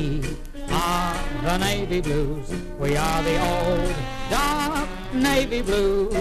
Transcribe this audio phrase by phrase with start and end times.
[0.00, 0.22] We
[0.70, 2.48] are the Navy Blues.
[2.78, 3.94] We are the old
[4.30, 6.14] dark Navy Blues.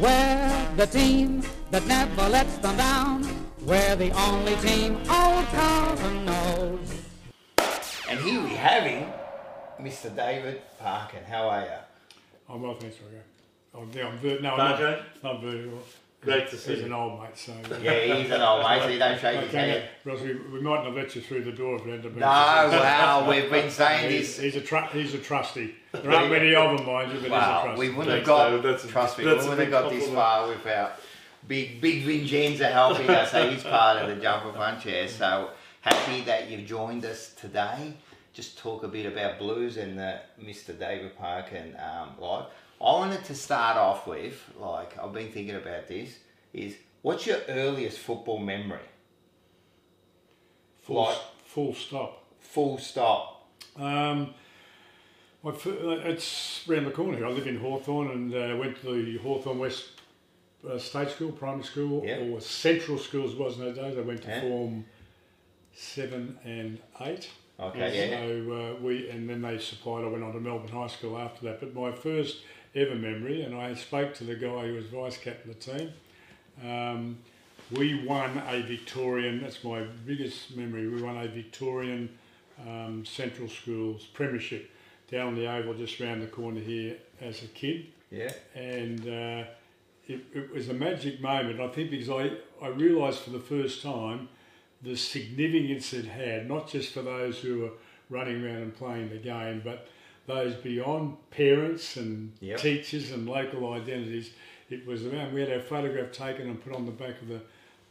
[0.00, 3.22] We're the team that never lets them down.
[3.62, 6.88] We're the only team old Carlton knows.
[8.08, 9.12] And here we have him,
[9.80, 10.14] Mr.
[10.16, 11.22] David Parkin.
[11.22, 11.78] How are you?
[12.48, 13.22] I'm well, thanks, Roger.
[13.76, 15.84] I'm, yeah, I'm no, I'm not, not very well.
[16.20, 16.86] Great to see He's you.
[16.86, 17.52] an old mate, so.
[17.80, 19.84] Yeah, he's an old mate, so you don't shake his Okay, hand.
[20.04, 22.18] Ross, we, we mightn't have let you through the door if it hadn't been.
[22.18, 24.54] No, wow, we've been saying He's, this.
[24.54, 25.76] he's a tru- he's a trusty.
[25.92, 28.50] There aren't many of them, mind you, but Wow, he's a we wouldn't have got,
[28.50, 28.62] David.
[28.64, 30.92] That's a- trust me, we that's a wouldn't have got this far without
[31.46, 33.30] big, big Vincenza helping us.
[33.30, 35.06] So he's part of the jumper punch here.
[35.06, 35.50] So
[35.82, 37.94] happy that you've joined us today.
[38.34, 40.76] Just talk a bit about blues and the Mr.
[40.78, 42.46] David Parkin um, live.
[42.80, 46.16] I wanted to start off with, like, I've been thinking about this,
[46.52, 48.78] is what's your earliest football memory?
[50.82, 52.24] Full, like- full stop.
[52.40, 53.48] Full stop.
[53.76, 54.32] Um,
[55.42, 57.26] my it's round the corner here.
[57.26, 59.84] I live in Hawthorn and uh, went to the Hawthorn West
[60.68, 62.18] uh, State School, primary school, Yeah.
[62.18, 63.98] or Central Schools was in those days.
[63.98, 64.40] I went to Yeah.
[64.40, 64.84] Form
[65.74, 67.28] 7 and 8.
[67.60, 68.18] Okay, yeah.
[68.18, 70.04] So uh, we, and then they supplied.
[70.04, 71.60] I went on to Melbourne High School after that.
[71.60, 72.38] But my first
[72.78, 75.92] ever memory, and I spoke to the guy who was vice captain of the team.
[76.64, 77.18] Um,
[77.70, 79.42] we won a Victorian.
[79.42, 80.88] That's my biggest memory.
[80.88, 82.08] We won a Victorian
[82.66, 84.70] um, Central Schools Premiership
[85.10, 88.32] down the oval, just round the corner here, as a kid Yeah.
[88.54, 89.44] and uh,
[90.06, 91.60] it, it was a magic moment.
[91.60, 92.30] I think because I,
[92.62, 94.28] I realised for the first time
[94.82, 97.70] the significance it had, not just for those who were
[98.10, 99.88] running around and playing the game, but
[100.28, 102.60] those beyond parents and Yep.
[102.60, 104.30] teachers and local identities.
[104.70, 107.40] It was around, we had our photograph taken and put on the back of the,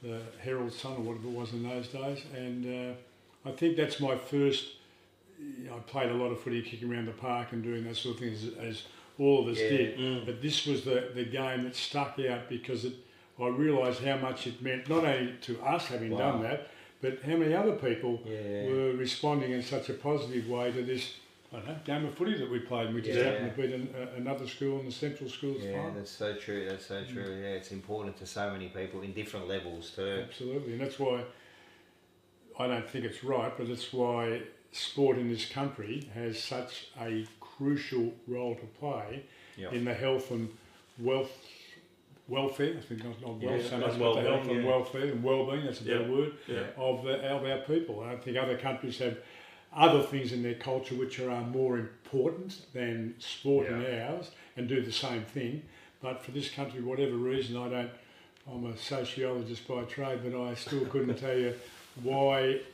[0.03, 2.19] the Herald Sun or whatever it was in those days.
[2.35, 4.65] And uh, I think that's my first,
[5.39, 7.95] you know, I played a lot of footy, kicking around the park and doing that
[7.95, 8.83] sort of thing as, as
[9.17, 9.69] all of us Yeah.
[9.69, 10.25] did.
[10.27, 12.93] But this was the, the game that stuck out because it,
[13.41, 16.17] I realised how much it meant, not only to us having Wow.
[16.33, 16.67] done that,
[17.01, 18.67] but how many other people Yeah.
[18.67, 21.13] were responding in such a positive way to this
[21.53, 22.87] I don't know, game of footy that we played.
[22.87, 23.25] and We just Yeah.
[23.31, 26.65] happened to beat an, uh, another school in the central schools Yeah, that's so true.
[26.67, 27.23] That's so true.
[27.41, 30.23] Yeah, it's important to so many people in different levels too.
[30.27, 31.23] Absolutely, and that's why
[32.59, 34.41] I don't think it's right, but it's why
[34.71, 39.23] sport in this country has such a crucial role to play
[39.57, 39.73] Yep.
[39.73, 40.49] in the health and
[40.99, 41.45] wealth
[42.27, 42.75] welfare.
[42.77, 44.69] I think not, not wealth Yeah, so much, but the health well-being, and yeah.
[44.69, 45.65] welfare and well-being.
[45.65, 46.09] That's a better Yeah.
[46.09, 46.67] word Yeah.
[46.75, 48.01] of the, of our people.
[48.01, 49.17] I don't think other countries have
[49.77, 54.81] other things in their culture which are more important than sport in ours and do
[54.81, 55.61] the same thing.
[56.01, 57.91] But for this country, whatever reason, I don't.
[58.49, 61.53] I'm a sociologist by trade, but I still couldn't tell you
[62.01, 62.65] why it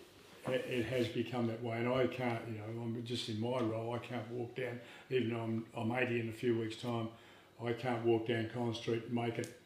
[0.45, 1.77] it has become that way.
[1.77, 3.93] And I can't, you know, I'm just in my role.
[3.93, 7.07] I can't walk down, even though I'm, I'm 80 in a few weeks' time.
[7.63, 9.57] I can't walk down Collins Street and make it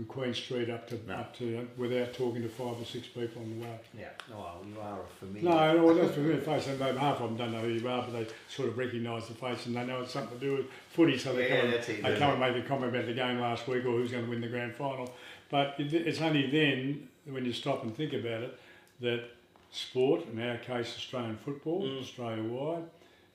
[0.00, 1.14] from Queen Street up to No.
[1.14, 3.78] up to without talking to five or six people on the way.
[3.98, 4.08] Yeah.
[4.30, 5.48] Well, you are a familiar.
[5.48, 6.68] No, no, that's familiar face.
[6.68, 9.34] And half of them don't know who you are, but they sort of recognise the
[9.34, 11.18] face and they know it's something to do with footy.
[11.18, 13.40] So they Yeah, come, and, it, they come and make a comment about the game
[13.40, 15.12] last week or who's going to win the grand final.
[15.50, 18.58] But it, it's only then, when you stop and think about it,
[19.00, 19.24] that
[19.70, 22.00] sport, in our case Australian football, mm.
[22.00, 22.84] Australia wide,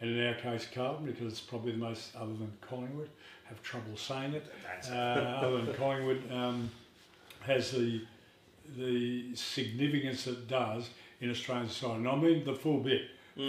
[0.06, 3.10] and in our case Carlton, because it's probably the most, other than Collingwood,
[3.46, 4.46] have trouble saying it,
[4.92, 6.70] uh, other than Collingwood, um,
[7.42, 8.02] has the
[8.78, 10.90] the significance it does
[11.22, 11.98] in Australian society.
[11.98, 13.04] And I mean the full bit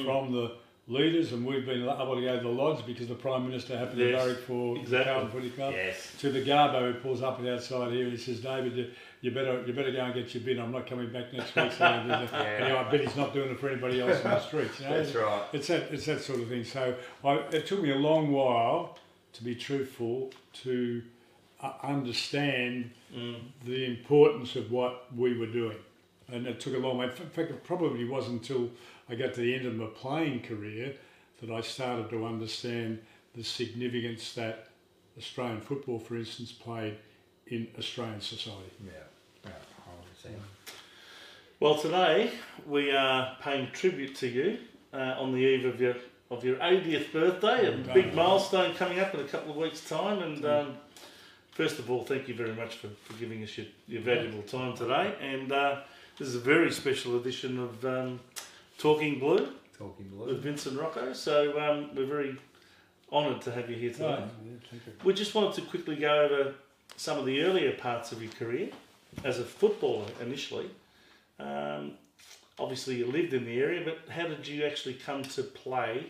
[0.05, 0.57] from the
[0.89, 3.99] leaders, and we've been able to go to the lodge because the Prime Minister happened
[3.99, 5.13] Yes, to barrack for the exactly.
[5.13, 5.75] Carlton Footy Club.
[5.75, 6.13] Yes.
[6.21, 9.65] To the Garbo who pulls up outside here and he says, David, you, you better
[9.67, 10.61] you better go and get your bin.
[10.61, 11.73] I'm not coming back next week.
[11.73, 14.79] So you know, I bet he's not doing it for anybody else in the streets.
[14.79, 15.03] You know?
[15.03, 15.43] That's right.
[15.53, 16.65] It's that it's that sort of thing.
[16.65, 18.99] So I, it took me a long while,
[19.33, 20.33] to be truthful,
[20.63, 21.03] to
[21.63, 22.91] uh, understand
[23.65, 25.79] the importance of what we were doing,
[26.29, 27.07] and it took a long way.
[27.07, 28.71] In fact, it probably wasn't until
[29.09, 30.95] I got to the end of my playing career
[31.41, 32.99] that I started to understand
[33.35, 34.69] the significance that
[35.19, 36.97] Australian football, for instance, played
[37.47, 38.73] in Australian society.
[38.85, 38.93] Yeah.
[39.45, 40.31] Yeah.
[40.31, 40.35] 100%.
[41.61, 42.33] Well, today
[42.67, 44.59] we are paying tribute to you
[44.93, 45.95] uh, on the eve of your
[46.31, 50.21] of your 80th birthday, a big milestone coming up in a couple of weeks' time.
[50.23, 50.77] And um,
[51.53, 54.77] first of all, thank you very much for, for giving us your, your valuable time
[54.77, 55.15] today.
[55.21, 55.83] And uh,
[56.19, 58.21] this is a very special edition of um,
[58.79, 60.43] Talking Blue Talking with.
[60.43, 61.13] Vincent Rocco.
[61.13, 62.37] So um, we're very
[63.13, 64.25] honoured to have you here today.
[64.71, 64.93] thank you.
[65.05, 66.55] We just wanted to quickly go over
[66.97, 68.71] some of the earlier parts of your career
[69.25, 70.71] as a footballer initially.
[71.39, 71.93] Um,
[72.59, 76.07] obviously you lived in the area, but how did you actually come to play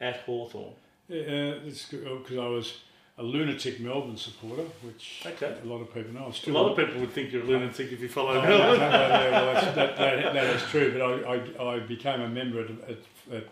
[0.00, 0.74] at Hawthorn?
[1.08, 2.78] Yeah, uh, it's because I was
[3.18, 5.54] a lunatic Melbourne supporter, which Okay.
[5.62, 6.32] a lot of people know.
[6.46, 8.78] I'm A lot of people would think you're a lunatic if you follow Oh, Melbourne.
[8.80, 12.60] no, yeah, well, that, that, that is true, but I, I, I became a member
[12.62, 12.98] at, at,
[13.36, 13.44] at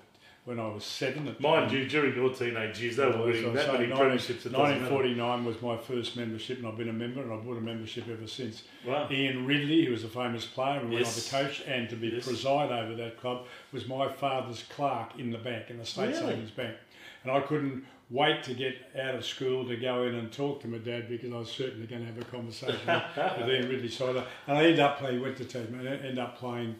[0.47, 1.29] when I was seven.
[1.29, 4.31] At, Mind you, during your teenage years, they were winning that many 19 premierships.
[4.31, 4.63] it doesn't matter.
[4.91, 8.09] 1949 was my first membership, and I've been a member, and I've bought a membership
[8.09, 8.63] ever since.
[8.87, 9.07] Wow.
[9.11, 11.27] Ian Ridley, who was a famous player and went on Yes.
[11.27, 12.25] to coach, and to be Yes.
[12.27, 16.21] preside over that club, was my father's clerk in the bank, in the State Really?
[16.21, 16.75] Savings Bank.
[17.23, 20.69] And I couldn't wait to get out of school to go in and talk to
[20.69, 23.89] my dad because I was certainly going to have a conversation with, Ian Ridley.
[23.89, 26.75] So I, and I ended up playing, went to Tasman, I ended up playing,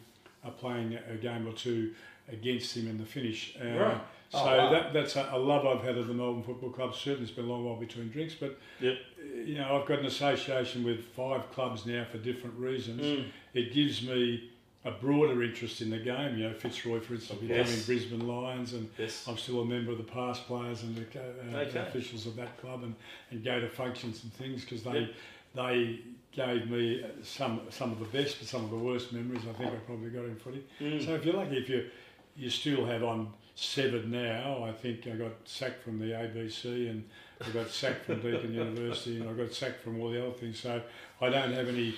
[0.45, 1.93] uh, playing a game or two
[2.31, 3.55] against him in the finish.
[3.61, 3.97] Uh, Right.
[4.29, 4.71] So Oh, wow.
[4.71, 6.95] that, that's a, a love I've had of the Melbourne Football Club.
[6.95, 8.97] Certainly, it's been a long while between drinks, but Yep.
[9.45, 13.01] you know, I've got an association with five clubs now for different reasons.
[13.01, 13.25] Mm.
[13.53, 14.49] It gives me
[14.83, 16.37] a broader interest in the game.
[16.37, 17.67] You know, Fitzroy, for instance, I've Yes.
[17.67, 19.27] becoming Brisbane Lions, and Yes.
[19.27, 21.79] I'm still a member of the past players and the uh, Okay.
[21.79, 22.95] officials of that club, and,
[23.29, 25.13] and go to functions and things because they Yep.
[25.53, 25.99] they
[26.31, 29.71] gave me some some of the best, but some of the worst memories I think
[29.71, 30.63] I probably got in footy.
[30.79, 31.05] Mm.
[31.05, 31.89] So if you're lucky, if you
[32.37, 37.03] you still have on severed now, I think I got sacked from the ABC and
[37.45, 40.59] I got sacked from Deakin University and I got sacked from all the other things.
[40.59, 40.81] So
[41.19, 41.93] I don't have any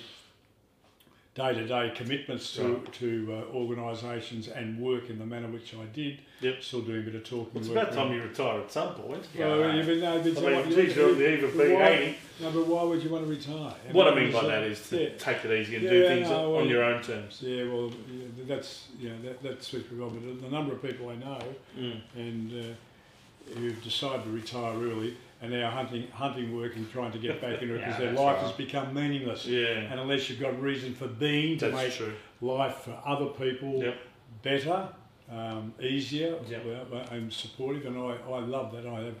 [1.34, 2.92] day-to-day commitments to, Right.
[2.94, 6.20] to uh, organisations and work in the manner which I did.
[6.40, 6.62] Yep.
[6.62, 7.60] Still doing a bit of talking.
[7.60, 9.26] It's about time you retire at some point.
[9.36, 11.88] Well, Yeah, but no, but I mean, geez, you're on the eve of being why-
[11.90, 12.16] 80.
[12.40, 13.74] No, but why would you want to retire?
[13.92, 15.08] What I mean by like- that is to yeah.
[15.18, 17.38] take it easy and Yeah, do things no, well, on your own terms.
[17.42, 20.10] Yeah, well, yeah, that's yeah, that, that suits me well.
[20.10, 21.38] But the number of people I know
[21.78, 22.00] Mm.
[22.16, 27.18] and uh, who've decided to retire early and now hunting hunting work and trying to
[27.18, 28.42] get back into it Yeah, because their life right.
[28.46, 29.46] has become meaningless.
[29.46, 32.14] Yeah, And unless you've got a reason for being to that's make true.
[32.40, 33.96] life for other people Yep.
[34.42, 34.88] better,
[35.30, 36.64] um, easier, Yep.
[37.10, 38.86] and supportive, and I, I love that.
[38.86, 39.14] I have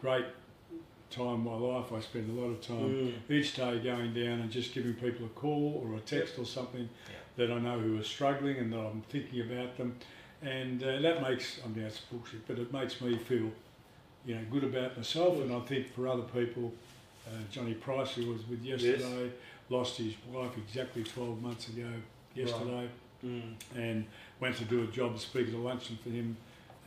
[0.00, 0.24] great
[1.10, 1.92] time in my life.
[1.92, 2.94] I spend a lot of time
[3.28, 3.30] Mm.
[3.30, 6.88] each day going down and just giving people a call or a text or something
[7.36, 9.96] that I know who are struggling and that I'm thinking about them.
[10.42, 13.50] And uh, that makes, I mean, that's bullshit, but it makes me feel,
[14.26, 15.38] you know, good about myself.
[15.38, 16.72] And I think for other people,
[17.26, 19.30] uh, Johnny Price, who was with yesterday,
[19.68, 21.88] lost his wife exactly 12 months ago
[22.34, 22.88] yesterday
[23.24, 23.54] Mm.
[23.76, 24.04] and
[24.40, 26.36] went to do a job speaking at a luncheon for him.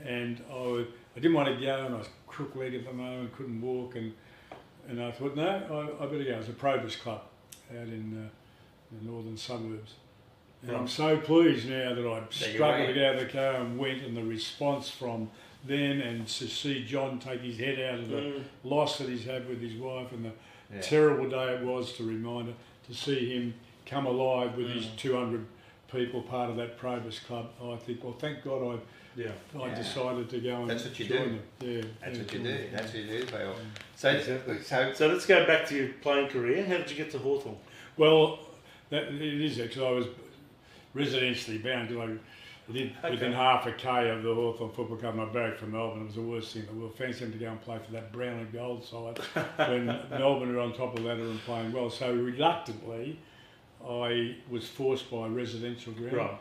[0.04, 3.34] And I, would- I didn't want to go, and I was crook-legged at the moment,
[3.38, 4.14] couldn't walk, and
[4.88, 6.32] and I thought, no, I, I better go.
[6.32, 7.22] It was a Probus club
[7.72, 8.30] out in uh,
[8.92, 9.94] the northern suburbs.
[10.62, 13.80] And I'm so pleased now that I struggled to get out of the car and
[13.80, 15.32] went, and the response from
[15.68, 18.44] them, and to see John take his head out of the Mm.
[18.64, 20.32] loss that he's had with his wife, and the
[20.74, 20.82] Yeah.
[20.82, 22.54] terrible day it was to remind her
[22.88, 23.54] to see him
[23.86, 24.96] come alive with his Mm.
[24.98, 25.46] 200
[25.92, 27.52] people part of that Probus club.
[27.64, 28.80] I think, well, thank God I
[29.18, 29.32] Yeah.
[29.56, 29.76] I, I Yeah.
[29.76, 31.24] decided to go and That's what you join do.
[31.26, 31.42] them.
[31.62, 32.44] Yeah, That's yeah, what you do.
[32.50, 32.68] them.
[32.74, 33.56] That's what you do, Bill.
[33.96, 34.60] So, Exactly.
[34.62, 36.66] so So let's go back to your playing career.
[36.66, 37.56] How did you get to Hawthorn?
[37.96, 38.40] Well,
[38.90, 39.88] that, it is actually.
[39.88, 40.08] I was
[40.96, 41.90] residentially bound.
[41.90, 42.18] You know, I
[42.74, 43.12] did Okay.
[43.12, 46.02] within half a k of the Hawthorn Football Club, and I barracked for Melbourne.
[46.02, 46.96] It was the worst thing in the world.
[46.98, 49.18] Fancy them to go and play for that brown and gold side
[49.70, 51.90] when Melbourne were on top of the ladder and playing well.
[51.90, 53.20] So reluctantly,
[53.88, 56.14] I was forced by residential ground.
[56.16, 56.38] Right.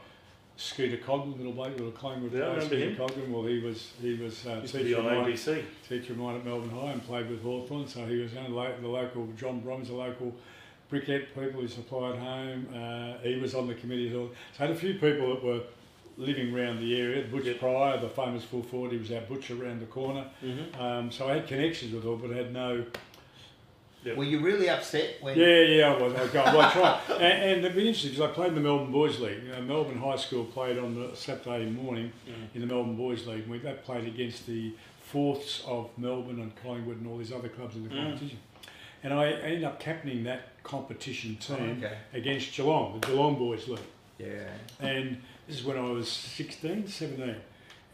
[0.56, 2.96] Skeeter Coglan, little bloke, little Collingwood Yeah, I player, remember Skeeter him.
[2.96, 3.28] Coglan.
[3.32, 5.62] Well, he was he was uh, Used to be teacher on of mine, ABC.
[5.88, 7.88] teacher of mine at Melbourne High and played with Hawthorn.
[7.88, 8.40] So he was the,
[8.80, 10.32] the local John Brom's the local
[10.92, 12.68] brickhead people who supplied home.
[12.72, 14.10] Uh, he was on the committee.
[14.10, 15.60] So I had a few people that were
[16.16, 17.24] living around the area.
[17.30, 17.58] Butch Yep.
[17.60, 20.26] Pryor, the famous full forward, he was our butcher around the corner.
[20.44, 20.80] Mm-hmm.
[20.80, 22.84] Um, so I had connections with all, but I had no
[24.16, 25.38] were you really upset when?
[25.38, 26.12] yeah, yeah, I was.
[26.12, 27.00] I, got, well, I tried.
[27.22, 29.42] And, and it'd be interesting because I played in the Melbourne Boys League.
[29.44, 32.54] You know, Melbourne High School played on the Saturday morning Mm.
[32.54, 33.44] in the Melbourne Boys League.
[33.44, 37.48] And we that played against the fourths of Melbourne and Collingwood and all these other
[37.48, 38.02] clubs in the Mm.
[38.02, 38.38] competition.
[39.02, 41.96] And I ended up captaining that competition Oh, team okay.
[42.12, 43.78] against Geelong, the Geelong Boys League.
[44.18, 44.48] Yeah.
[44.80, 47.36] And this is when I was 16, 17.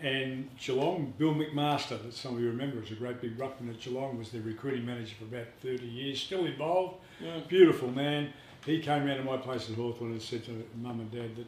[0.03, 3.81] And Geelong, Bill McMaster, that some of you remember, was a great big ruckman at
[3.81, 6.97] Geelong, was their recruiting manager for about 30 years, still involved.
[7.23, 7.47] Mm.
[7.49, 8.33] Beautiful man.
[8.65, 11.47] He came round to my place in Hawthorn and said to mum and dad that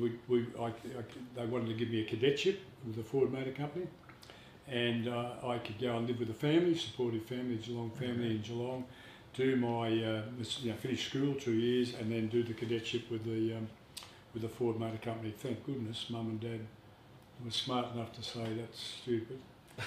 [0.00, 0.72] we, we, I, I,
[1.34, 3.86] they wanted to give me a cadetship with the Ford Motor Company.
[4.68, 8.42] And uh, I could go and live with a family, supportive family, Geelong family in
[8.42, 8.84] Geelong,
[9.34, 10.22] do my, uh,
[10.60, 13.68] you know, finish school two years and then do the cadetship with the, um,
[14.32, 15.34] with the Ford Motor Company.
[15.36, 16.60] Thank goodness mum and dad
[17.44, 19.38] were smart enough to say that's stupid.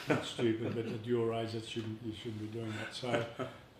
[0.09, 2.93] Not stupid, but at your age that shouldn't, you shouldn't be doing that.
[2.93, 3.25] So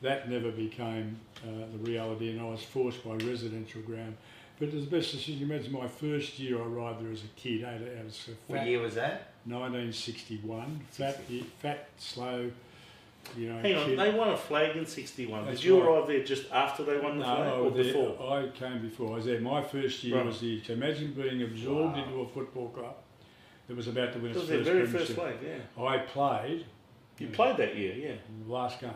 [0.01, 4.15] that never became uh, the reality and I was forced by residential ground
[4.59, 7.39] But as best as you can imagine, my first year I arrived there as a
[7.39, 9.31] kid, out of, out of so What year was that?
[9.45, 11.21] 1961, fat,
[11.59, 12.51] fat, slow,
[13.37, 13.59] you know.
[13.59, 15.45] Hang on, they won a flag in '61.
[15.45, 15.87] That's Did you right.
[15.89, 18.37] arrive there just after they won the No, flag or there- before?
[18.37, 19.13] I came before.
[19.13, 19.39] I was there.
[19.41, 20.25] My first year Right.
[20.25, 20.61] was the.
[20.63, 22.03] So imagine being absorbed Wow.
[22.03, 22.95] into a football club
[23.67, 25.35] that was about to win It its was their first very first flag.
[25.43, 26.65] Yeah, I played
[27.17, 27.95] you played that year.
[27.95, 28.13] Yeah,
[28.47, 28.91] last game.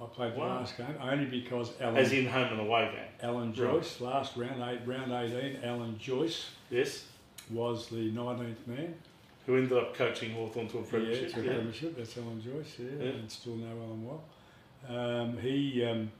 [0.00, 0.58] I played the Wow.
[0.60, 3.28] last game only because Alan, as in home and away game.
[3.28, 7.06] Alan Joyce, last round, eight, round 18, Alan Joyce Yes,
[7.50, 8.94] was the 19th man.
[9.48, 11.32] Who ended up coaching Hawthorn to a Yeah, premiership.
[11.32, 11.96] to a Yeah, premiership.
[11.96, 13.10] That's Alan Joyce, yeah, Yeah.
[13.12, 14.24] and still know Alan well.
[14.86, 16.12] Um, he, um,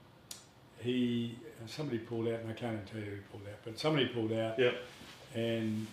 [0.80, 4.06] he, somebody pulled out, and I can't even tell you who pulled out, but somebody
[4.06, 4.82] pulled out, Yep.
[5.35, 5.87] and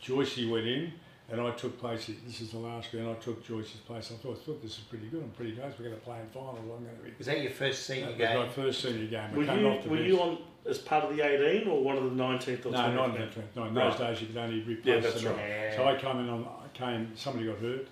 [0.00, 0.92] Joycey went in,
[1.28, 2.08] and I took place.
[2.24, 3.08] This is the last round.
[3.08, 4.12] I took Joyce's place.
[4.12, 5.24] I thought, I thought this is pretty good.
[5.24, 5.72] I'm pretty close.
[5.80, 6.58] We're going to play in finals.
[6.60, 7.12] I'm going to be.
[7.18, 8.38] Was that your first senior That was game?
[8.38, 9.32] my first senior game.
[9.36, 10.08] Were I came you off the were bench.
[10.08, 12.94] you on as part of the 18 or one of the 19th or No, 20th?
[12.94, 13.20] not in men?
[13.22, 13.44] that track.
[13.56, 13.90] No, in Right.
[13.90, 15.36] those days you could only replace Yeah, that's them.
[15.36, 15.72] right.
[15.74, 16.44] So I came in on.
[16.64, 17.12] I came.
[17.16, 17.86] Somebody got hurt.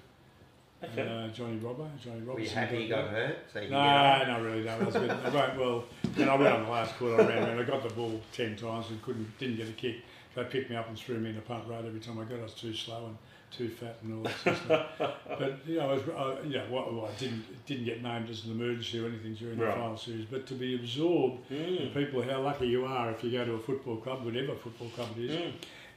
[0.85, 1.03] Okay.
[1.03, 1.89] Uh, Johnny Robbo.
[1.99, 2.35] Johnny Robinson.
[2.35, 3.39] Were you happy you got hurt?
[3.53, 4.63] So you No, not really.
[4.63, 7.23] No, I was a bit, I went, well, then I went on the last quarter.
[7.23, 7.59] I ran around.
[7.59, 9.97] I got the ball ten times and couldn't, didn't get a kick.
[10.35, 12.41] They picked me up and threw me in the punt road every time I got.
[12.41, 13.17] I was too slow and
[13.57, 14.87] too fat and all that sort of stuff.
[15.39, 16.03] But you know, I was,
[16.47, 19.59] you know, what, well, I didn't didn't get named as an emergency or anything during
[19.59, 19.75] Right.
[19.75, 20.27] the final series.
[20.27, 21.93] But to be absorbed, Mm.
[21.95, 25.09] people, how lucky you are if you go to a football club, whatever football club
[25.19, 25.53] it is, Mm.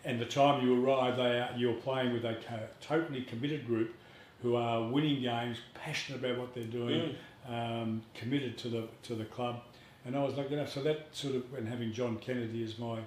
[0.06, 2.36] and the time you arrive, they are, you're playing with a
[2.82, 3.94] totally committed group
[4.42, 7.16] who are winning games, passionate about what they're doing,
[7.48, 7.54] Mm.
[7.82, 9.62] um, committed to the to the club.
[10.06, 10.70] And I was lucky enough.
[10.72, 13.00] So that sort of, and having John Kennedy as my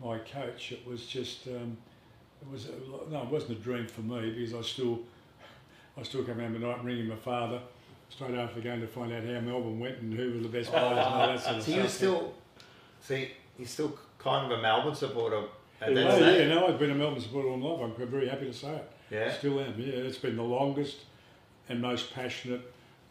[0.00, 1.76] my coach, it was just um,
[2.42, 5.00] it was a, no, it wasn't a dream for me because I still
[5.98, 7.60] I still come home at night ringing my father
[8.08, 10.70] straight after the game to find out how Melbourne went and who were the best
[10.70, 11.96] players and all that sort of So you were stuff.
[11.96, 12.34] still,
[13.00, 15.44] see, you're still kind of a Melbourne supporter
[15.80, 17.98] at that Oh yeah, no, I've been a Melbourne supporter all my life.
[17.98, 18.90] I'm very happy to say it.
[19.10, 19.32] Yeah.
[19.32, 19.94] Still am, yeah.
[19.94, 20.98] It's been the longest
[21.68, 22.60] and most passionate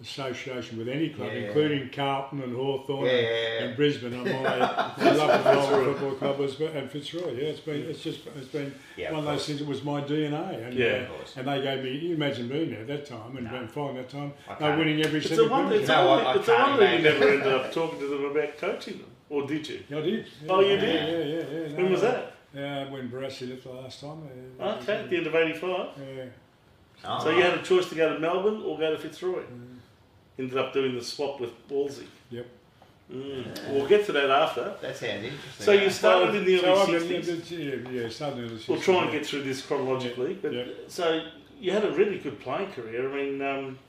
[0.02, 1.46] association with any club, Yeah, yeah.
[1.48, 3.64] including Carlton and Hawthorn Yeah, and, yeah, yeah.
[3.66, 4.14] and Brisbane.
[4.14, 4.32] And my,
[4.98, 7.32] I love the Melbourne Football Club was, and Fitzroy.
[7.34, 9.62] Yeah, it's been, it's just, it's been Yeah, one of of those things.
[9.62, 11.34] It was my DNA, and Yeah, uh, of course.
[11.38, 11.92] and they gave me.
[11.98, 13.52] You imagine being there at that time and No.
[13.52, 14.34] being following that time.
[14.50, 15.76] I They winning every It's single wonder.
[15.76, 15.88] It's, premiership.
[15.88, 18.08] No, a wonder, I- I it's a can't wonder you never ended up talking to
[18.08, 19.80] them about coaching them, or did you?
[19.90, 20.26] Yeah, I did.
[20.50, 20.84] Oh, you did?
[20.84, 21.68] Yeah, yeah, yeah.
[21.70, 21.76] yeah.
[21.76, 22.34] When No, was that?
[22.54, 24.28] Yeah, when Barassi left the last time.
[24.60, 25.88] uh, Okay, at the end of '85.
[25.98, 26.24] Yeah.
[27.04, 29.40] Oh, So you had a choice to go to Melbourne or go to Fitzroy.
[29.40, 29.78] Mm.
[30.40, 32.06] Ended up doing the swap with Wallsy.
[32.30, 32.48] Yep.
[33.14, 33.74] Mm.
[33.74, 34.74] We'll get to that after.
[34.82, 35.32] That's handy.
[35.60, 37.52] So you started in the So early I've 60s.
[37.52, 38.68] Yeah, yeah, started in the 60s.
[38.70, 40.36] We'll try and get through this chronologically.
[40.42, 40.64] But Yeah.
[40.88, 41.26] so
[41.60, 43.12] you had a really good playing career.
[43.12, 43.80] I mean, um,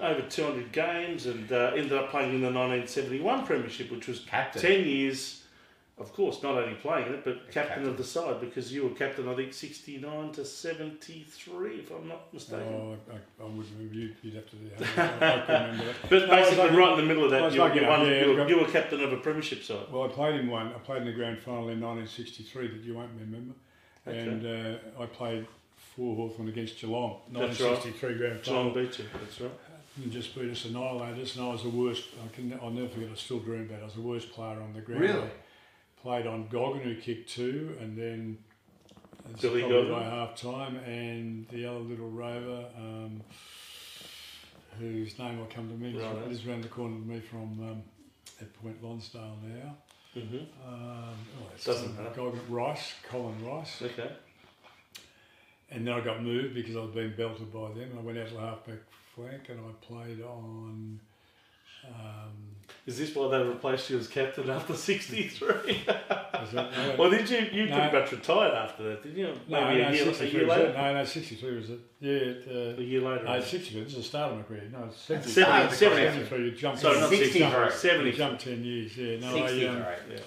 [0.00, 4.62] over 200 games, and uh, ended up playing in the 1971 Premiership, which was Captain.
[4.62, 5.41] 10 years.
[6.02, 7.88] Of course, not only playing it, but captain, Captain.
[7.88, 9.28] of the side because you were captain.
[9.28, 12.66] I think 69 to 73, if I'm not mistaken.
[12.68, 13.94] Oh, I, I wouldn't remember.
[13.94, 14.70] You'd, you'd have to do.
[14.96, 15.94] I, I couldn't remember that.
[16.10, 18.08] But No, basically, lucky- right in the middle of that, you, lucky you, enough, won,
[18.08, 19.86] yeah, you, were, you were captain of a premiership side.
[19.90, 20.68] Well, I played in one.
[20.68, 23.54] I played in the grand final in 1963 that you won't remember.
[24.06, 24.18] Okay.
[24.18, 25.46] And uh, I played
[25.94, 27.20] for Hawthorn against Geelong.
[27.32, 27.70] That's right.
[27.70, 28.70] 1963 grand final.
[28.70, 29.50] Geelong beat you, that's right.
[30.02, 32.04] And just beat us, annihilated us, and I was the worst.
[32.24, 33.10] I can, I'll never forget.
[33.12, 33.80] I still dream about.
[33.80, 33.82] it.
[33.82, 35.02] I was the worst player on the ground.
[35.02, 35.28] Really?
[36.02, 38.38] Played on Goggin, who kicked two, and then
[39.40, 39.92] Billy Goggin?
[39.92, 43.22] by half time, and the other little rover, um,
[44.80, 46.28] whose name will come to me, Right.
[46.28, 47.82] he's around the corner to me from um,
[48.40, 49.76] at Point Lonsdale now.
[50.14, 52.14] hmm Um, oh, Doesn't um, matter.
[52.16, 53.82] Goggin Rice, Colin Rice.
[53.82, 54.10] Okay.
[55.70, 57.90] And then I got moved because I was being belted by them.
[57.90, 58.78] And I went out to the halfback
[59.14, 61.00] flank and I played on.
[61.84, 62.30] Um,
[62.86, 65.84] Is this why they replaced you as captain after 63?
[66.52, 67.38] no, well, did you?
[67.52, 67.78] You No.
[67.78, 69.26] pretty much retired after that, didn't you?
[69.48, 70.72] no, Maybe no, a, year, a 63 year later?
[70.74, 71.80] No, no, 63 was it.
[72.00, 73.24] Yeah, it, A uh, year later.
[73.24, 73.80] no, 63.
[73.84, 74.68] This is the start of my career.
[74.72, 75.32] No, it's 73.
[75.32, 76.44] Seventy- Seventy- seventy- 73.
[76.44, 77.40] You jumped, Sorry, not 63.
[77.40, 77.64] 63.
[77.64, 78.12] you 70.
[78.12, 78.96] jumped 10 years.
[78.96, 79.98] Yeah, no, 60, I, um, right.
[80.10, 80.18] Yeah.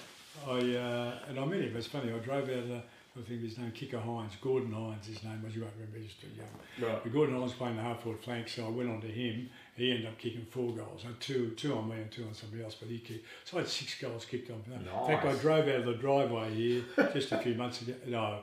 [0.48, 1.76] I uh, and I met him.
[1.76, 2.12] It's funny.
[2.12, 2.82] I drove out of the.
[3.18, 5.06] I think his name Kicker Hines, Gordon Hines.
[5.06, 5.56] His name was.
[5.56, 5.98] You won't remember.
[5.98, 6.88] He's too young.
[6.90, 7.02] Right.
[7.02, 9.48] But Gordon Hines playing the half forward flank, so I went on to him.
[9.76, 12.62] He ended up kicking four goals, and two two on me and two on somebody
[12.64, 12.74] else.
[12.74, 13.26] But he kicked.
[13.44, 14.62] So I had six goals kicked on.
[14.72, 17.92] In fact, I drove out of the driveway here just a few months ago.
[18.06, 18.38] No,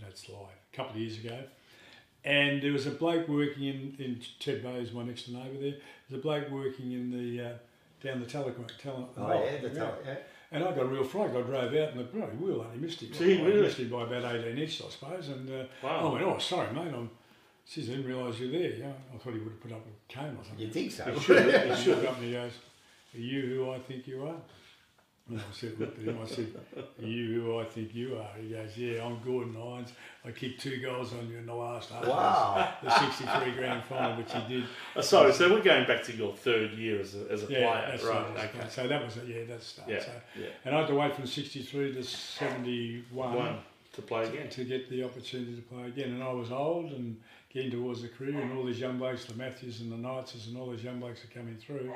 [0.00, 0.38] that's a lie.
[0.72, 1.38] A couple of years ago.
[2.24, 5.74] And there was a bloke working in, in Ted Bay, is my next neighbour there.
[6.08, 7.52] There's a bloke working in the uh,
[8.02, 8.66] down the telecom.
[8.80, 10.14] Tele, Oh, yeah, the top, yeah.
[10.52, 11.30] and I got a real fright.
[11.30, 13.12] I drove out and the bloody wheel only missed it.
[13.12, 13.62] Gee, I really?
[13.62, 15.28] missed it by about 18 inches, I suppose.
[15.28, 16.10] And uh, Wow.
[16.10, 16.92] I went, oh, sorry, mate.
[16.94, 17.10] I'm,
[17.70, 18.70] geez, I didn't realise you were there.
[18.70, 20.66] Yeah, I thought he would have put up a cane or something.
[20.66, 21.08] You think so?
[21.08, 21.46] You should.
[21.46, 21.96] You He should.
[21.98, 22.52] looked up and he goes,
[23.14, 24.34] are you who I think you are?
[25.28, 28.28] And I said, looked at him, I said, Are you who I think you are?
[28.40, 29.92] He goes, Yeah, I'm Gordon Hines.
[30.24, 32.04] I kicked two goals on you in the last half.
[32.04, 32.72] Wow.
[32.82, 34.64] The 63 grand final, which he did.
[34.96, 37.58] Oh, sorry, so we're going back to your third year as a, as a Yeah,
[37.70, 38.34] player, that's right?
[38.36, 38.50] right.
[38.56, 38.68] Okay.
[38.68, 39.28] So that was it.
[39.28, 39.88] Yeah, that's start.
[39.88, 40.46] Yeah, So, yeah.
[40.64, 43.58] and I had to wait from 63 to 71 One
[43.92, 44.48] to play again.
[44.50, 46.14] to get the opportunity to play again.
[46.14, 47.20] And I was old and
[47.52, 50.56] getting towards the career, and all these young blokes, the Matthews and the Knightses, and
[50.56, 51.92] all these young blokes are coming through.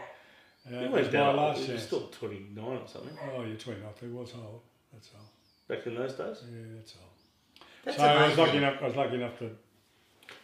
[0.66, 1.36] Uh, You it was my that old.
[1.36, 4.60] last You were still 29 or something Oh, you're 29, I think was old.
[4.92, 5.26] That's old.
[5.68, 6.36] back in those days.
[6.50, 7.66] Yeah, that's old.
[7.84, 8.82] That's so I was lucky enough.
[8.82, 9.50] I was lucky enough to.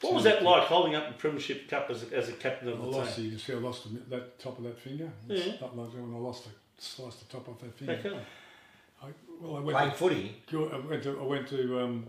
[0.00, 2.72] What was that like holding up the Premiership Cup as a, as a captain I
[2.72, 3.16] of the lost.
[3.16, 3.24] team?
[3.26, 5.10] You can see I lost the, that top of that finger.
[5.28, 5.52] It's Yeah.
[5.60, 7.96] not like when I lost the sliced the top off that finger.
[7.96, 8.18] How come?
[9.02, 9.06] I,
[9.40, 9.76] well, I went.
[9.76, 10.36] Playing to- footy.
[10.52, 12.06] I went to I went to um,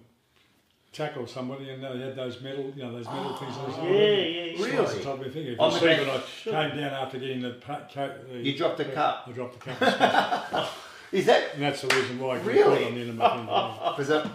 [0.93, 3.57] tackle somebody and uh, they had those metal you know those metal ah, things.
[3.57, 4.97] on his Yeah, yeah, Really?
[4.97, 5.51] the top of the finger.
[5.53, 6.21] If On you see when I
[6.69, 9.25] came down after getting the, the You dropped the cup.
[9.27, 10.73] I dropped the cup, and smashed
[11.13, 11.17] it.
[11.17, 12.85] Is that and that's the reason why I Really?
[12.85, 14.29] on the end because uh,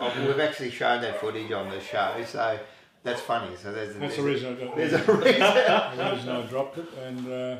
[0.00, 2.58] oh, we've actually shown that footage on the show, so
[3.02, 3.54] that's funny.
[3.56, 4.76] So there's That's the reason I got.
[4.76, 5.22] there's a reason.
[5.98, 7.56] the reason I dropped it, and uh,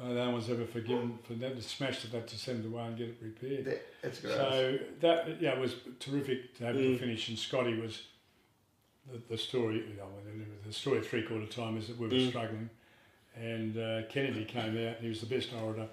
[0.00, 1.62] uh, no one's ever forgiven for that.
[1.62, 3.80] Smashed it up to send to one and get it repaired.
[4.02, 4.34] That's great.
[4.34, 6.98] So that yeah, it was terrific to have Mm.
[6.98, 7.28] finish.
[7.28, 8.02] And Scotty was
[9.10, 9.76] the, the story.
[9.76, 10.08] You know,
[10.66, 12.28] the story of three quarter time is that we were Mm.
[12.28, 12.70] struggling,
[13.36, 14.96] and uh, Kennedy came out.
[15.00, 15.88] He was the best orator,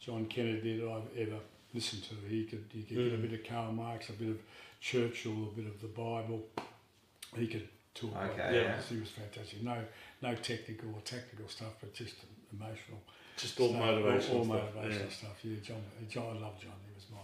[0.00, 1.38] John Kennedy, that I've ever
[1.74, 2.14] listened to.
[2.28, 3.22] He could he could get a Mm.
[3.30, 4.38] bit of Karl Marx, a bit of
[4.80, 6.46] Churchill, a bit of the Bible.
[7.36, 8.14] He could talk.
[8.16, 8.52] Okay, that.
[8.54, 8.80] yeah.
[8.82, 9.62] He was fantastic.
[9.62, 9.82] No
[10.22, 12.14] no technical or tactical stuff, but just
[12.52, 13.00] emotional.
[13.36, 14.60] Just all stuff, motivational All, all stuff.
[14.74, 15.08] motivational yeah.
[15.10, 15.36] stuff.
[15.42, 15.82] Yeah, John.
[16.08, 16.36] John.
[16.36, 16.72] I love John.
[16.86, 17.18] He was my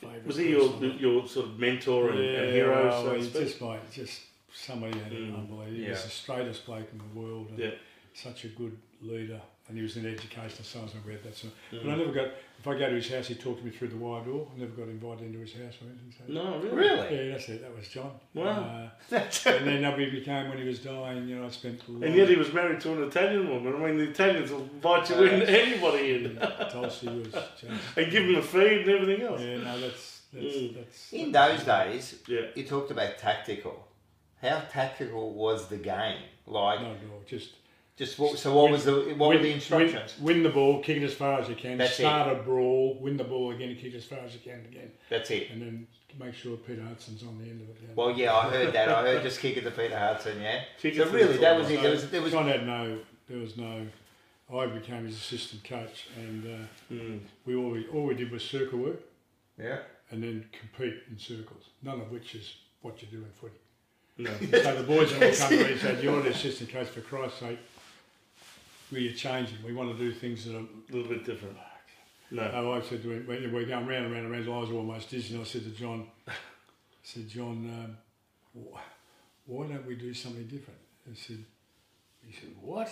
[0.00, 0.26] favourite.
[0.26, 2.84] Was he your your sort of mentor and, and Yeah, hero?
[2.88, 4.20] well, so he's just my just
[4.52, 5.64] somebody that Mm, unbelievable.
[5.84, 7.70] He was the straightest bloke in the world and Yeah.
[8.14, 9.40] such a good leader.
[9.68, 11.36] And he was in education as I read that.
[11.36, 11.98] So, but I Mm.
[11.98, 12.28] never got.
[12.58, 14.48] If I go to his house, he talked to me through the wide door.
[14.56, 16.12] I never got invited into his house or anything.
[16.26, 16.32] So.
[16.32, 16.74] No, really.
[16.76, 17.26] really?
[17.28, 17.62] Yeah, that's it.
[17.62, 18.10] That was John.
[18.34, 18.90] Wow.
[19.12, 21.28] Uh, and then we became when he was dying.
[21.28, 21.80] You know, I spent.
[21.88, 23.74] a And yet he was married to an Italian woman.
[23.80, 26.36] I mean, the Italians will invite you in, Uh, anybody in,
[26.70, 27.64] Tulsi was just.
[27.96, 29.40] and give them a feed and everything else.
[29.40, 30.74] Yeah, no, that's that's Mm.
[30.76, 31.12] that's.
[31.12, 32.40] In those days, Yeah.
[32.56, 33.86] you talked about tactical.
[34.42, 36.22] How tactical was the game?
[36.46, 37.50] Like, No, no, just
[37.96, 40.14] just what, so what was the what were the instructions?
[40.18, 41.78] Win, win the ball, kick it as far as you can.
[41.78, 44.60] That's start a brawl, win the ball again, kick it as far as you can
[44.70, 45.50] again, That's it.
[45.50, 45.86] and then
[46.18, 47.76] make sure Peter Hudson's on the end of it.
[47.82, 47.88] yeah.
[47.94, 48.88] Well, yeah, I heard that.
[48.88, 50.40] I heard just kick it to Peter Hudson.
[50.40, 50.62] Yeah.
[50.80, 51.80] Kick So to really, that was it.
[51.82, 53.86] There was there was John had no, there was no.
[54.54, 57.18] I became his assistant coach, and uh, Mm.
[57.46, 59.00] we all we, all we did was circle work,
[59.58, 59.78] yeah.
[60.10, 61.64] and then compete in circles.
[61.82, 63.54] None of which is what you do in footy.
[64.18, 64.30] No.
[64.62, 67.00] So the boys would all come to me and said, "You're the assistant coach for
[67.00, 67.58] Christ's sake.
[68.92, 69.58] We're changing.
[69.64, 71.56] We want to do things that are A little bit different.
[72.30, 72.50] No.
[72.54, 75.10] Oh, I said to him, we're going round and round and round, I was almost
[75.10, 75.34] dizzy.
[75.34, 76.32] And I said to John, I
[77.02, 77.96] said, John,
[78.54, 78.62] um,
[79.46, 80.80] why don't we do something different?
[81.08, 81.44] I said,
[82.24, 82.88] he said, what?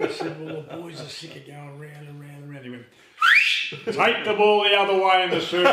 [0.00, 2.64] I said, well, the boys are sick of going round and round and round.
[2.64, 2.84] He went,
[3.96, 5.66] take the ball the other way in the circle.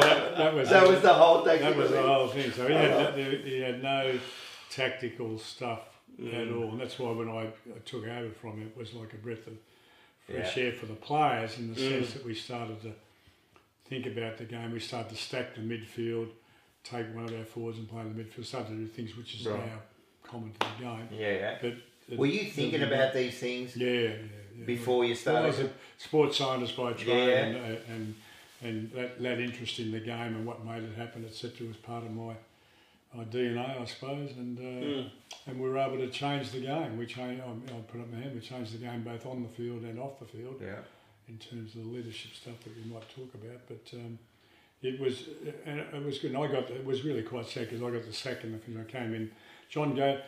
[0.00, 1.62] that, that was That was the whole thing.
[1.62, 2.52] that was the whole thing.
[2.52, 4.18] So he had, he had no
[4.68, 5.80] tactical stuff
[6.26, 9.12] at all, and that's why when I, I took over from him, it was like
[9.12, 9.54] a breath of
[10.26, 10.64] fresh Yeah.
[10.64, 11.88] air for the players in the Mm.
[12.00, 12.92] sense that we started to
[13.88, 14.72] think about the game.
[14.72, 16.28] We started to stack the midfield,
[16.84, 19.34] take one of our forwards and play in the midfield, started to do things which
[19.34, 19.64] is Right.
[19.66, 19.78] now
[20.24, 21.08] common to the game.
[21.12, 21.58] Yeah.
[21.60, 21.74] But
[22.10, 24.08] it- Were you thinking it- about these things Yeah, yeah,
[24.58, 24.64] yeah.
[24.66, 28.14] before you Well, I was a sports scientist by trade, and, uh, and
[28.60, 32.02] and that, that interest in the game and what made it happen, etc., was part
[32.04, 32.34] of my
[33.14, 34.30] my DNA, I suppose.
[34.36, 35.10] And uh, Mm.
[35.46, 36.96] and we were able to change the game.
[36.98, 37.42] We changed.
[37.42, 38.34] I, I put up my hand.
[38.34, 40.80] We changed the game both on the field and off the field Yeah.
[41.28, 43.60] in terms of the leadership stuff that we might talk about.
[43.68, 44.18] But um,
[44.82, 45.24] it was
[45.64, 46.32] and it was good.
[46.32, 48.58] And I got it was really quite sad because I got the sack in the
[48.58, 48.78] thing.
[48.78, 49.30] I came in.
[49.70, 50.18] John gave.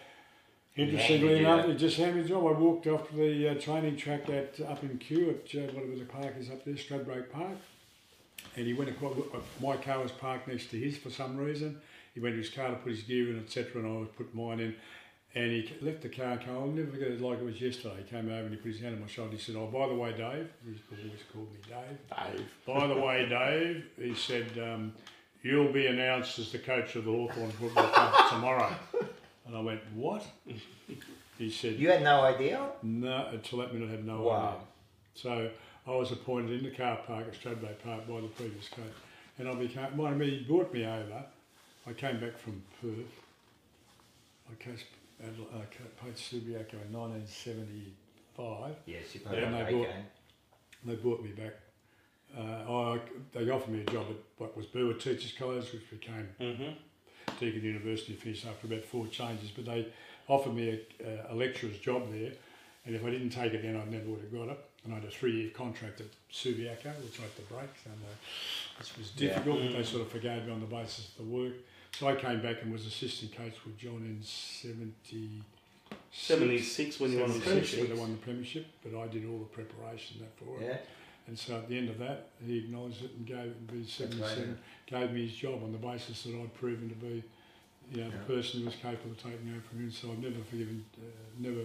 [0.77, 2.47] Interestingly enough, he just handed me the job.
[2.47, 6.05] I walked off the uh, training track at up in Kew at uh, whatever the
[6.05, 7.57] park is up there, Stradbroke Park.
[8.57, 9.15] And he went across.
[9.61, 11.81] My car was parked next to his for some reason.
[12.15, 13.83] He went to his car to put his gear in, etc.
[13.83, 14.75] And I would put mine in.
[15.35, 16.39] And he left the car.
[16.39, 17.95] Come, I'll never forget it like it was yesterday.
[18.05, 19.33] He came over and he put his hand on my shoulder.
[19.37, 22.37] He said, "Oh, by the way, Dave." He's always called me Dave.
[22.37, 22.47] Dave.
[22.67, 24.93] By the way, Dave, he said, um,
[25.43, 28.75] you'll be announced as the coach of the Hawthorn Football Club tomorrow.
[29.47, 30.25] And I went, what?
[31.39, 32.69] He said, You had no idea?
[32.83, 34.49] no, until that minute I had no Wow.
[34.49, 34.61] idea.
[35.15, 35.51] So
[35.87, 38.85] I was appointed in the car park at Stradbroke Park by the previous coach.
[39.39, 41.25] And I became, well, I mean, he brought me over.
[41.87, 43.21] I came back from Perth.
[44.51, 44.87] I coached,
[45.23, 48.75] Adela- uh, co- played Subiaco in 1975.
[48.87, 49.87] Yes, you played and they game.
[50.85, 51.55] They brought me back.
[52.37, 53.01] Uh, I,
[53.33, 56.73] they offered me a job at what was Burwood Teachers College, which became Mm-hmm.
[57.39, 58.15] Deakin University.
[58.15, 59.87] Finished after about four changes, but they
[60.29, 62.33] offered me a, a lecturer's job there,
[62.87, 64.59] and if I didn't take it, then I never would have got it.
[64.85, 68.15] And I had a three-year contract at Subiaco, which I had to break, and uh,
[68.79, 69.29] this was Yeah.
[69.35, 69.61] difficult.
[69.61, 69.77] But Mm.
[69.77, 71.53] they sort of forgave me on the basis of the work.
[71.99, 75.43] So I came back and was assistant coach with John in seventy.
[76.13, 77.81] 76 when you won the premiership.
[77.81, 80.67] when they won the premiership, but I did all the preparation that for it.
[80.67, 80.79] Yeah.
[81.27, 85.13] And so at the end of that, he acknowledged it and gave me 77, gave
[85.13, 87.23] me his job on the basis that I'd proven to be,
[87.93, 88.11] you know, Yeah.
[88.11, 89.91] the person who was capable of taking over from him.
[89.91, 91.03] So I've never forgiven, uh,
[91.39, 91.65] never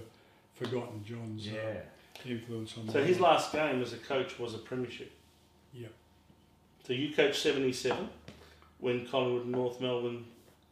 [0.56, 1.60] forgotten John's Yeah.
[1.60, 1.82] uh,
[2.26, 3.32] influence on So his life.
[3.42, 5.12] last game as a coach was a premiership.
[5.74, 5.88] Yeah.
[6.86, 8.10] So you coached 77
[8.80, 10.26] when Collingwood and North Melbourne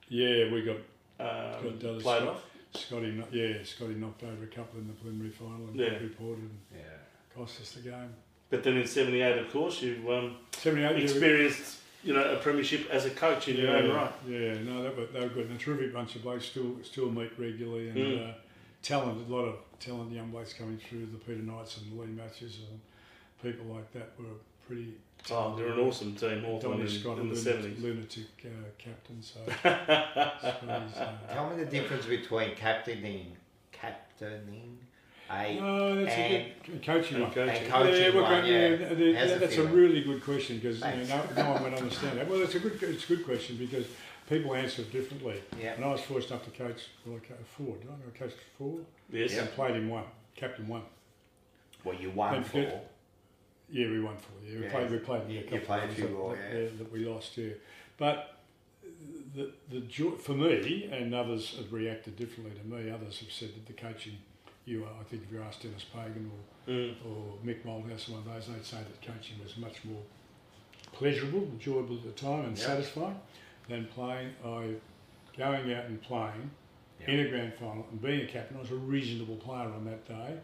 [0.10, 0.77] Yeah, we got
[1.19, 2.27] um, Got played Scott.
[2.27, 2.43] off.
[2.73, 3.23] Scotty.
[3.32, 5.97] Yeah, Scotty knocked over a couple in the preliminary final and Yeah.
[5.99, 6.82] reported and Yeah.
[7.36, 8.13] cost us the game.
[8.49, 12.36] But then in 78, of course, you um, 78 yeah, we- experienced you know, a
[12.38, 14.12] premiership as a coach in your own right.
[14.27, 15.45] Yeah, no, they were, they were good.
[15.49, 18.29] And a terrific bunch of blokes still still meet regularly and Mm.
[18.29, 18.34] uh,
[18.82, 21.07] talented, a lot of talented young blokes coming through.
[21.07, 22.79] The Peter Knights and Leigh Matthews and
[23.41, 24.25] people like that were
[24.67, 24.93] pretty.
[25.31, 27.81] Oh, they're an awesome team, Hawthorn Donny in, Scott, a in the lunatic, 70s.
[27.81, 29.21] lunatic uh, captain.
[29.21, 33.37] So, Scotty's, uh, Tell me the difference between captaining,
[33.71, 34.79] captaining
[35.31, 37.33] a no, that's and- a good coaching And one.
[37.33, 37.63] coaching.
[37.63, 38.75] And coaching yeah, look, one, uh, yeah.
[38.75, 41.63] the- the- How's it that's a really good question because you know, no, no one
[41.63, 42.29] would understand that.
[42.29, 43.85] Well, it's a good it's a good question because
[44.29, 45.41] people answer differently.
[45.59, 45.73] Yeah.
[45.73, 47.75] And I was fortunate enough to coach well, I coached four.
[47.77, 47.93] Did I?
[47.93, 48.79] I coached four.
[49.12, 49.33] Yes.
[49.33, 49.41] Yeah.
[49.41, 50.05] And played in one,
[50.36, 50.83] captain one.
[51.83, 52.81] Well, you won Don't for.
[53.69, 54.36] Yeah, we won four.
[54.45, 54.71] Yeah, we Yeah.
[54.71, 54.91] played.
[54.91, 55.29] We played.
[55.29, 56.69] You- Yeah, you a couple played a of few more, that, yeah.
[56.77, 57.38] that we lost.
[57.38, 57.53] Yeah,
[57.97, 58.38] but
[59.36, 62.89] the the joy, for me and others have reacted differently to me.
[62.91, 64.17] Others have said that the coaching.
[64.65, 66.95] You, are, I think, if you ask Denis Pagan or Mm.
[67.05, 70.01] or Mick Malthouse, one of those, they'd say that coaching was much more
[70.93, 72.67] pleasurable, enjoyable at the time, and Yeah.
[72.67, 73.19] satisfying
[73.69, 74.30] than playing.
[74.45, 74.76] I
[75.38, 76.52] going out and playing
[77.02, 77.12] Yeah.
[77.15, 78.58] in a grand final and being a captain.
[78.58, 80.38] I was a reasonable player on that day,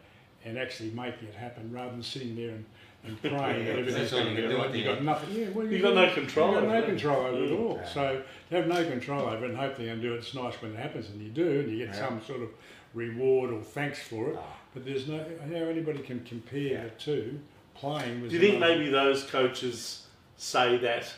[0.45, 2.65] and actually making it happen rather than sitting there and,
[3.03, 3.35] and praying
[3.67, 4.73] Yeah, that everything's going to can go right.
[4.75, 5.35] You the got nothing.
[5.35, 6.85] Yeah, well, You've got no control You've got no it.
[6.85, 7.75] control over it at all.
[7.81, 7.87] Yeah.
[7.89, 10.33] So to have no control over it and hope they're going to do it, it's
[10.33, 12.07] nice when it happens, and you do, and you get Yeah.
[12.07, 12.49] some sort of
[12.93, 14.35] reward or thanks for it.
[14.39, 14.55] Ah.
[14.73, 16.83] But there's no how anybody can compare Yeah.
[16.85, 17.39] the two.
[17.75, 21.13] Playing was Do you think maybe those coaches say that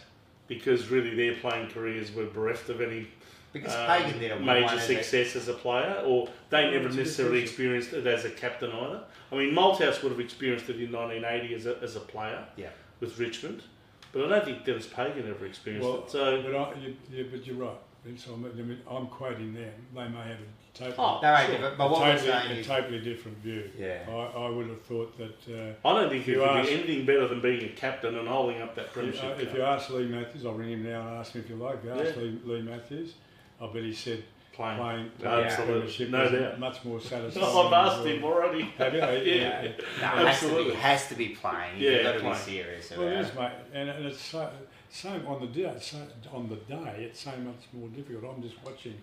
[0.52, 3.08] because really their playing careers were bereft of any
[3.54, 6.70] Because um, Pagan did it major one as a- success as a player, or they
[6.72, 9.02] never it's a good necessarily experienced it as a captain either?
[9.32, 12.68] I mean, Malthouse would have experienced it in 1980 as a, as a player Yeah.
[13.00, 13.64] with Richmond,
[14.12, 16.12] but I don't think Denis Pagan ever experienced Well, it.
[16.12, 17.78] So, but I, you, yeah, but you're right.
[18.04, 19.72] And so I'm, I mean, I'm quoting them.
[19.94, 21.58] They may have a totally, Oh, No, Sure.
[21.60, 23.70] but, but a what we're totally, a totally different view.
[23.78, 24.12] yeah, I,
[24.46, 27.06] I would have thought that uh, I don't think You you could ask- be anything
[27.06, 29.24] better than being a captain and holding up that if, premiership.
[29.38, 31.58] uh, if you ask Leigh Matthews, I'll ring him now and ask him if you
[31.58, 31.76] like.
[31.78, 32.22] If you ask Yeah.
[32.24, 33.14] Leigh, Leigh Matthews,
[33.62, 34.78] I bet he said playing.
[34.80, 35.74] playing Yeah, playing absolutely.
[35.76, 36.60] premiership No doubt.
[36.60, 37.68] much more satisfying.
[37.68, 38.62] I've asked him already.
[38.80, 39.00] Have you?
[39.36, 39.64] Yeah.
[39.64, 39.72] yeah.
[40.02, 40.74] no, it has to be, Absolutely.
[40.76, 41.78] has to be playing.
[41.78, 42.34] Yeah, You've got to playing.
[42.36, 43.30] be serious Well, about it it.
[43.30, 44.50] is, mate, and, and it's so,
[44.92, 45.76] same on the day.
[45.80, 45.98] So,
[46.34, 48.36] on the day, it's so much more difficult.
[48.36, 48.96] I'm just watching.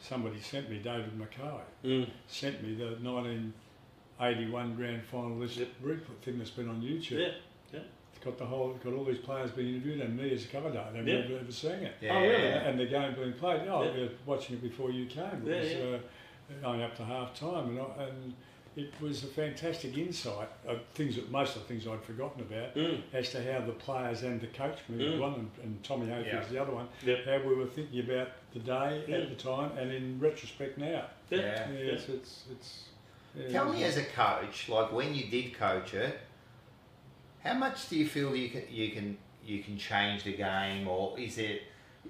[0.00, 1.60] Somebody sent me David Mackay.
[1.84, 2.08] Mm.
[2.26, 2.96] Sent me the
[4.18, 5.68] 1981 grand final list Yep.
[5.82, 7.18] replay thing that's been on YouTube.
[7.72, 7.80] Yeah.
[8.14, 10.70] It's got the whole, got all these players being interviewed and me as a cover
[10.70, 10.78] date.
[10.96, 11.20] I've Yeah.
[11.22, 11.94] never ever seen it.
[12.00, 12.42] Yeah, Oh, really?
[12.42, 12.68] yeah.
[12.68, 13.62] And the game being played.
[13.68, 13.92] Oh, Yeah.
[13.94, 15.24] we were watching it before you came.
[15.24, 15.96] It Yeah, was yeah.
[16.56, 18.34] Uh, going up to half time, and, I, and
[18.76, 22.74] it was a fantastic insight of things that most of the things I'd forgotten about
[22.74, 23.02] Mm.
[23.12, 25.18] as to how the players and the coach, me Mm.
[25.18, 26.38] one and, and Tommy Hafey Yeah.
[26.38, 27.24] was the other one, Yep.
[27.26, 29.22] how we were thinking about the day Mm.
[29.22, 30.86] at the time and in retrospect now.
[31.30, 31.38] Yeah.
[31.38, 31.70] Yeah.
[31.70, 31.92] Yeah, Yeah.
[31.92, 32.88] it's it's, it's
[33.36, 36.18] yeah, Tell me, as a coach, like when you did coach it,
[37.44, 41.18] how much do you feel you can you can you can change the game, or
[41.18, 41.62] is it,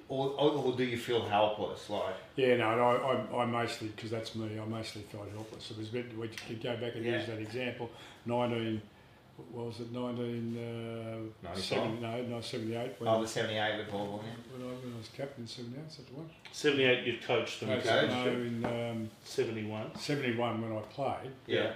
[0.09, 1.89] or, or, or do you feel helpless?
[1.91, 5.71] Like, Yeah, no, I, I, I mostly, because that's me, I mostly felt helpless.
[5.71, 7.19] It was a bit, we could go back and Yeah.
[7.19, 7.91] use that example.
[8.27, 8.81] 19,
[9.53, 10.57] what was it, 19,
[11.43, 11.59] uh, 95?
[11.65, 12.93] 70, no, no, 78.
[12.99, 14.37] When, oh, the seventy-eight with Paul William.
[14.53, 16.31] when, I, when I was captain in 78, is that the one?
[16.53, 17.69] 78, you coached them.
[17.71, 18.07] No, Okay.
[18.09, 19.97] no, in um, 71.
[19.99, 21.73] 71 when I played, Yeah.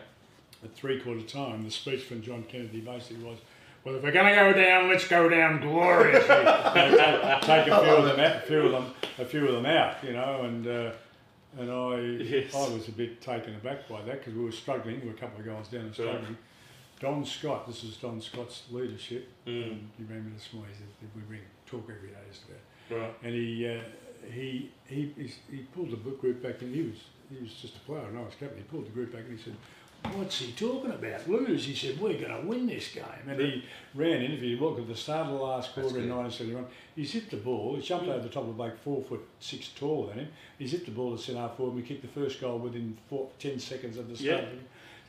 [0.65, 3.39] at three quarter time, the speech from John Kennedy basically was,
[3.87, 6.35] well, if we're going to go down, let's go down gloriously.
[6.37, 9.47] You know, take, take a few of them, out, a few of them, a few
[9.47, 10.91] of them out, you know, and uh,
[11.57, 12.53] and I, Yes.
[12.53, 15.01] I was a bit taken aback by that because we were struggling.
[15.03, 15.95] We were a couple of guys down and Right.
[15.95, 16.37] struggling.
[16.99, 19.29] Don Scott, this is Don Scott's leadership.
[19.47, 19.63] Mm.
[19.63, 23.15] And you remember this morning, he said, we ring, talk every day, is about Right.
[23.23, 23.81] and he uh,
[24.33, 26.99] he he he's- he pulled the book group back and he was
[27.33, 28.57] he was just a player and I was captain.
[28.59, 29.55] He pulled the group back and he said,
[30.15, 31.29] What's he talking about?
[31.29, 31.65] Lose?
[31.65, 33.05] He said, We're going to win this game.
[33.29, 34.33] And he ran in.
[34.33, 37.31] If you look at the start of the last That's quarter in 1971, he zipped
[37.33, 37.77] the ball.
[37.77, 40.29] He jumped over the top of the bloke, four foot six taller than him.
[40.59, 41.75] He zipped the ball to centre forward.
[41.75, 44.45] and We kicked the first goal within four, 10 seconds of the start.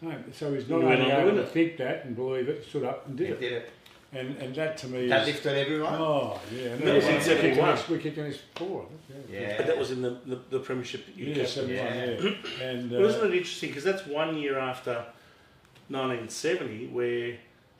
[0.01, 0.09] Yeah.
[0.09, 3.07] No, so he's not He only able to think that and believe it, stood up
[3.07, 3.39] and He did it.
[3.39, 3.69] did it.
[4.13, 5.35] And, and that to me That is.
[5.35, 5.93] lifted everyone.
[5.95, 6.67] Oh, yeah.
[6.69, 7.57] And That was in we kicked 71.
[7.57, 9.13] the next- We kicked the next four, I.
[9.33, 9.39] Yeah.
[9.39, 9.61] Yeah.
[9.63, 11.77] That was in the, the, the premiership you Yeah, captained.
[11.77, 12.65] 71, yeah.
[12.65, 13.69] And, uh, Wasn't it interesting?
[13.69, 15.05] Because that's one year after
[15.89, 17.37] 1970, where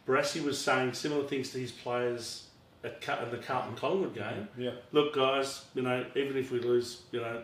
[0.08, 2.48] Barassi was saying similar things to his players
[2.84, 4.48] at Car- in the Carlton Collingwood game.
[4.58, 4.72] yeah.
[4.92, 7.44] Look, guys, you know, even if we lose, you know,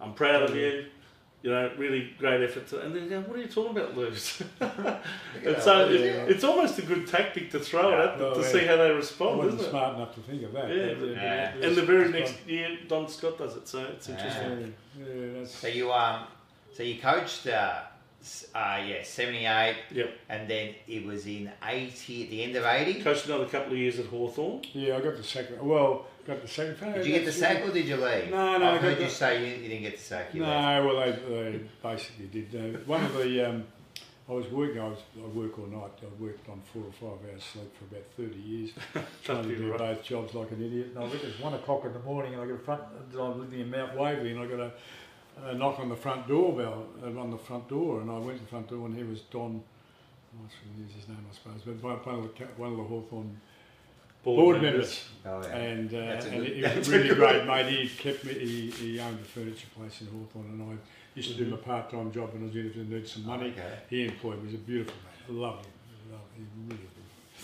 [0.00, 0.86] I'm proud of you.
[1.42, 2.66] You know, really great effort.
[2.68, 4.42] To, and then, go, what are you talking about, lose?
[4.60, 6.06] and so it, yeah.
[6.24, 8.46] it's almost a good tactic to throw it at them Well, to yeah.
[8.52, 9.70] see how they respond, wasn't isn't it?
[9.70, 10.68] smart enough to think of that.
[10.74, 11.54] Yeah, but, but- Yeah.
[11.62, 14.74] And the very it's next year, Don Scott does it, so it's interesting.
[14.98, 16.26] Yeah, yeah, that's, So you um,
[16.72, 17.95] so you coached uh, s-
[18.54, 20.10] uh yeah seventy eight, Yep.
[20.28, 23.02] and then it was in eighty at the end of eighty.
[23.02, 24.62] Coached another couple of years at Hawthorn.
[24.72, 25.66] yeah, I got the second.
[25.66, 26.94] Well, got the second.
[26.94, 28.30] Did you get the sack or did you leave?
[28.30, 30.34] No, no, I I've heard got you the- say you, you didn't get the sack.
[30.34, 30.84] You left.
[30.84, 32.54] No, well, they, they basically did.
[32.54, 33.64] Uh, one of the, um,
[34.28, 35.92] I was working, I, was, I work all night.
[36.02, 38.70] I worked on four or five hours sleep for about 30 years,
[39.24, 39.78] trying to be do right.
[39.78, 40.88] both jobs like an idiot.
[40.96, 42.82] And I think it's one o'clock in the morning and I got a front,
[43.16, 44.72] I'm living in Mount Waverley and I got a,
[45.44, 48.00] a knock on the front doorbell, uh, on the front door.
[48.00, 49.62] And I went to the front door and here was Don,
[50.34, 52.84] I should use his name, I suppose, but one one of the, one of the
[52.84, 53.40] Hawthorn
[54.22, 55.04] board, members.
[55.24, 55.56] Oh, yeah.
[55.56, 57.66] And, uh, That's a and good- he was a a really great mate.
[57.66, 58.34] He kept me.
[58.34, 60.76] He, he owned a furniture place in Hawthorn, and I
[61.14, 63.50] used to do my part-time job when I was in if I needed some money.
[63.50, 63.78] Okay.
[63.88, 64.48] He employed me.
[64.50, 65.70] He was a beautiful man, lovely,
[66.10, 66.80] lovely, really.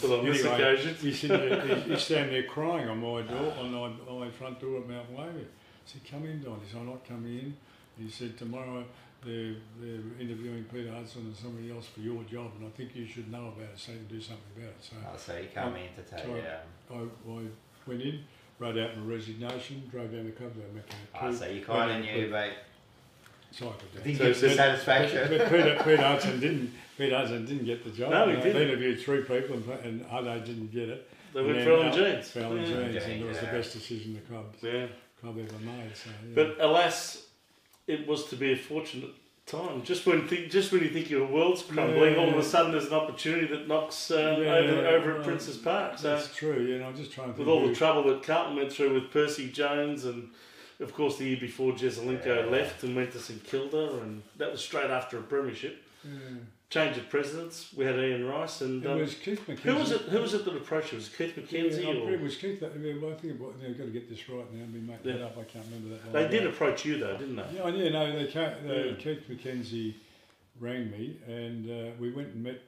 [0.01, 3.55] But on this Anyway, occasion, He's there, he- he's standing there crying on my door,
[3.61, 3.79] on my,
[4.11, 5.45] on my front door at Mount Waverley.
[5.45, 7.57] I said, "Come in, Don." He said, "I'm not coming in."
[7.99, 8.85] He said, "Tomorrow
[9.25, 13.07] they're, they're interviewing Peter Hudson and somebody else for your job, and I think you
[13.07, 14.97] should know about it, so you can do something about it." So.
[15.05, 16.25] Oh, so you come in to take.
[16.25, 16.41] Sorry.
[16.41, 17.43] Um, I, I
[17.87, 18.25] went in,
[18.59, 20.95] wrote out my resignation, drove down the club to Macca.
[21.23, 22.51] oh, so you kind of knew, but
[23.51, 24.03] Cycled down.
[24.05, 25.29] didn't So get the it's- satisfaction.
[25.29, 26.73] But, but Peter, Peter Hudson didn't.
[26.97, 28.11] Peter Hudson didn't get the job.
[28.11, 28.55] No, he didn't.
[28.55, 31.09] They interviewed three people, and, and Huddo didn't get it.
[31.35, 32.31] they And went then for Alan Al- Jeans.
[32.31, 32.67] for Alan Yeah.
[32.67, 34.87] Jeans, and it was the best decision the club Yeah.
[35.21, 35.91] club ever made.
[35.97, 36.35] So, yeah.
[36.35, 37.27] But alas,
[37.87, 39.11] it was to be a fortunate
[39.47, 39.83] time.
[39.83, 42.87] Just when think, just when you think your world's crumbling, all of a sudden there's
[42.87, 45.99] an opportunity that knocks um, Yeah, over over at well, Prince's Park.
[45.99, 46.63] So that's true.
[46.63, 49.11] You know, I'm just trying to with all the trouble that Carlton went through with
[49.11, 50.31] Percy Jones and.
[50.81, 52.51] Of course, the year before Jesaulenko Yeah.
[52.51, 55.81] left and went to St Kilda, and that was straight after a premiership.
[56.75, 56.85] Yeah.
[56.85, 57.69] Change of presidents.
[57.77, 59.59] We had Ian Rice, and It um, was Keith McKenzie.
[59.61, 60.01] who was it?
[60.03, 60.99] Who was it that approached you?
[60.99, 61.89] Was it Keith McKenzie?
[61.89, 62.13] I'm or?
[62.13, 62.61] it was Keith.
[62.61, 64.63] That, well, I think it was, they've got to get this right now.
[64.63, 65.19] I've been making Yeah.
[65.19, 65.39] that up.
[65.39, 66.13] I can't remember that.
[66.13, 67.45] They did approach you though, didn't they?
[67.55, 68.95] Yeah, yeah, no, they ca they, Yeah.
[68.97, 69.95] Keith McKenzie
[70.61, 72.61] rang me and uh, we went and met.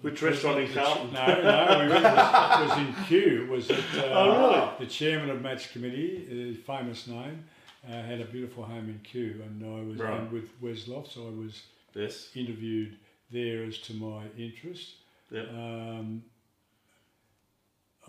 [0.00, 1.12] Which restaurant in Carlton?
[1.12, 3.48] No, no, we went, was, was in Kew.
[3.50, 3.80] Was it?
[3.96, 4.86] Uh, Oh, really?
[4.86, 7.42] The chairman of match committee, a famous name,
[7.84, 10.30] uh, had a beautiful home in Kew, and I was Right.
[10.32, 11.16] with Wes Lofts.
[11.16, 11.62] I was
[11.94, 12.30] Yes.
[12.34, 12.96] interviewed
[13.30, 14.94] there as to my interest.
[15.30, 15.48] Yep.
[15.50, 16.22] Um,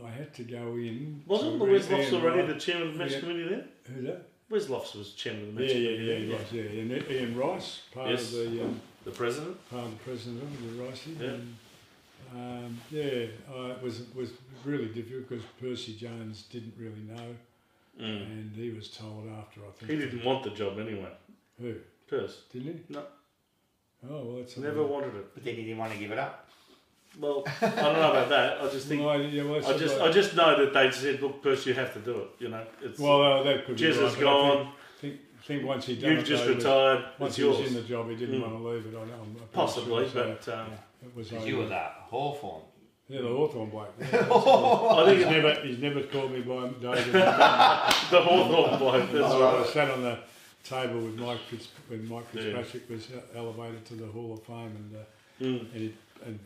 [0.04, 1.24] I had to go in.
[1.28, 3.20] Wasn't Wes Lofts already Wright- the chairman of the match Yeah.
[3.20, 3.68] committee then?
[3.94, 4.26] Who's that?
[4.50, 6.06] Wes Lofts was chairman of the Yeah, match yeah, committee.
[6.06, 6.82] yeah, he was, yeah.
[6.82, 8.34] And Ian Rice, part Yes.
[8.34, 9.70] of the um, The president.
[9.70, 11.20] part of the president of the Ricey.
[11.20, 11.28] Yeah.
[11.30, 11.56] And,
[12.34, 14.32] um, yeah, uh, it was was
[14.64, 17.36] really difficult because Percy Jones didn't really know,
[18.00, 18.22] Mm.
[18.26, 21.12] and he was told after I think He didn't want the job anyway.
[21.60, 21.76] who
[22.08, 22.44] Perce.
[22.54, 22.94] didn't he?
[22.94, 23.06] No.
[24.08, 25.34] Oh well, that's Never wanted it.
[25.34, 26.46] But then he didn't want to give it up.
[27.20, 28.62] Well, I don't know about that.
[28.62, 29.04] I just think.
[29.04, 31.92] Well, yeah, well, I just, I just know that they said, "Look, Perce, you have
[31.94, 33.00] to do it." You know, it's.
[33.00, 34.72] well, uh, that could be Jez right, is but I gone.
[35.02, 37.06] Think, think, think once he done You've it, just though, it was- retired.
[37.20, 37.68] Once It's he was yours.
[37.70, 38.42] in the job, he didn't Mm.
[38.52, 38.90] want to leave it.
[38.90, 39.02] I know.
[39.22, 40.68] I'm pretty Possibly, sure, so but um,
[41.04, 41.30] it was.
[41.30, 42.62] Because you were that Hawthorn.
[43.10, 43.96] Yeah, the Hawthorn bloke.
[44.00, 47.14] Yeah, that's I he's think never he's never called me by David.
[47.14, 49.12] the Hawthorn bloke.
[49.12, 49.68] That's what I right.
[49.68, 50.20] sat on the
[50.64, 54.96] table with Mike Fitz, when Mike Fitzpatrick was elevated to the Hall of Fame, and
[54.96, 55.00] uh,
[55.42, 55.74] Mm.
[55.74, 55.94] and, he,
[56.26, 56.40] and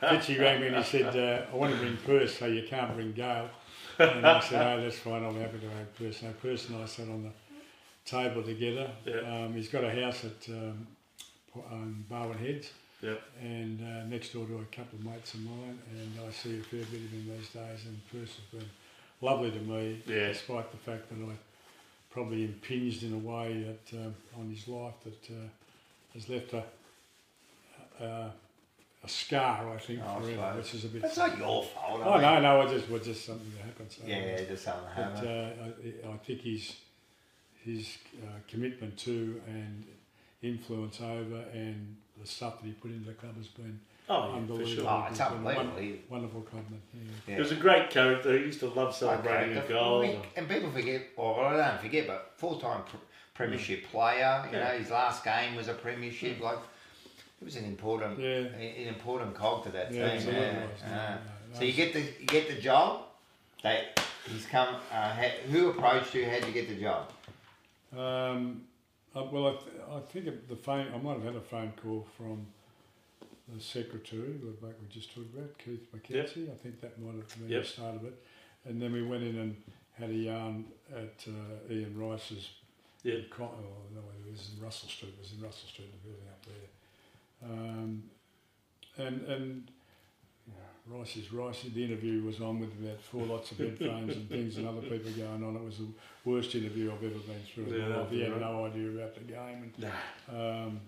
[0.00, 2.94] Fitzy rang me and he said, uh, "I want to bring Perce, so you can't
[2.94, 3.50] bring Gale."
[3.98, 5.22] And I said, "Oh, that's fine.
[5.24, 7.30] I'm happy to have Perce." So Perce and I sat on the
[8.10, 8.90] table together.
[9.04, 9.44] Yeah.
[9.44, 10.86] Um, he's got a house at um,
[11.70, 12.70] um, Barwon Heads.
[13.02, 13.20] Yep.
[13.42, 16.62] And uh, next door to a couple of mates of mine, and I see a
[16.62, 17.84] fair bit of him these days.
[17.86, 18.68] And Perce has been
[19.20, 20.28] lovely to me, Yeah.
[20.28, 21.34] despite the fact that I
[22.16, 25.48] probably impinged in a way that um, on his life that uh,
[26.14, 26.64] has left a
[28.02, 28.32] a,
[29.04, 31.02] a scar, I think, Oh, I forever, which is a bit.
[31.02, 32.00] That's not your fault.
[32.02, 33.92] Oh no, no, I just was just something that happened.
[33.92, 35.28] So, Yeah, just something happened.
[35.28, 36.76] uh, I, I think his
[37.62, 39.84] his uh, commitment to and
[40.42, 44.30] influence over, and the stuff that he put into the club has been Oh, yeah,
[44.30, 44.70] for unbelievable.
[44.84, 44.88] sure.
[44.88, 45.82] Oh, it's He's been a won- unbelievable.
[45.82, 46.82] He- wonderful clubman.
[46.94, 47.00] Yeah.
[47.26, 47.34] Yeah.
[47.34, 48.36] He was a great character.
[48.38, 50.00] He used to love celebrating Okay, a goal.
[50.02, 52.96] the- And people forget, or I don't forget, but full-time pr-
[53.34, 54.46] premiership player.
[54.50, 54.64] You Yeah.
[54.72, 56.40] know, his last game was a premiership.
[56.40, 56.58] Like,
[57.40, 58.28] it was an important, Yeah.
[58.28, 60.16] an important cog to that Yeah, team.
[60.16, 60.66] absolutely Yeah.
[60.66, 60.82] was.
[60.82, 61.08] No, yeah.
[61.08, 61.14] no,
[61.52, 61.58] no.
[61.58, 63.02] So you get the you get the job.
[63.62, 63.88] They
[64.28, 64.76] he's come.
[64.92, 66.24] Uh, ha, who approached you?
[66.26, 67.10] How did you get the job?
[67.96, 68.62] Um,
[69.14, 70.86] uh, well, I, th- I think the phone.
[70.94, 72.46] I might have had a phone call from
[73.54, 76.50] the secretary, the bloke we just talked about, Keith McKenzie.
[76.50, 77.62] I think that might have been Yep.
[77.62, 78.22] the start of it.
[78.64, 79.56] And then we went in and
[79.92, 82.48] had a yarn at uh, Ian Rice's.
[83.04, 83.20] Yeah.
[83.30, 85.14] Con- oh, no, it was in Russell Street.
[85.16, 87.50] It was in Russell Street, the building up there.
[87.50, 88.02] Um,
[88.98, 89.70] and and
[90.48, 91.62] yeah, Rice is Rice.
[91.72, 95.12] The interview was on with about four lots of headphones and things, and other people
[95.12, 95.54] going on.
[95.54, 95.86] It was the
[96.24, 97.64] worst interview I've ever been through.
[97.66, 98.10] in Yeah, my life.
[98.10, 98.40] He had right.
[98.40, 100.64] no idea about the game, and Nah.
[100.64, 100.80] um,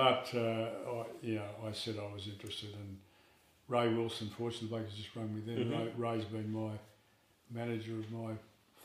[0.00, 0.68] but uh,
[1.02, 2.96] I, know, I said I was interested, and
[3.68, 5.66] Ray Wilson, fortunately, has just rung me then.
[5.66, 5.98] Mhm.
[5.98, 6.72] Ray, Ray's been my
[7.50, 8.32] manager of my